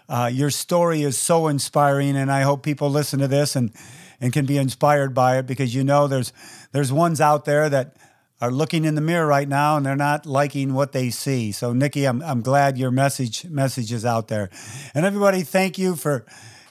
[0.08, 3.72] Uh, your story is so inspiring, and I hope people listen to this and
[4.20, 6.32] and can be inspired by it because you know there's
[6.72, 7.96] there's ones out there that
[8.40, 11.52] are looking in the mirror right now and they're not liking what they see.
[11.52, 14.50] So Nikki, I'm I'm glad your message message is out there.
[14.94, 16.24] And everybody, thank you for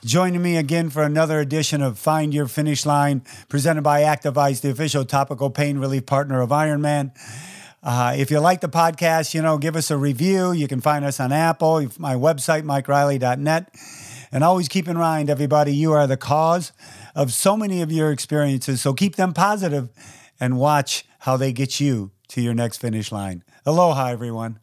[0.06, 4.60] joining me again for another edition of Find Your Finish Line, presented by Active Ice,
[4.60, 7.12] the official topical pain relief partner of Ironman.
[7.82, 10.52] Uh, if you like the podcast, you know, give us a review.
[10.52, 13.76] You can find us on Apple, my website, mikereilly.net.
[14.32, 16.72] And always keep in mind, everybody, you are the cause
[17.16, 18.82] of so many of your experiences.
[18.82, 19.90] So keep them positive
[20.40, 23.44] and watch how they get you to your next finish line.
[23.66, 24.60] Aloha, everyone.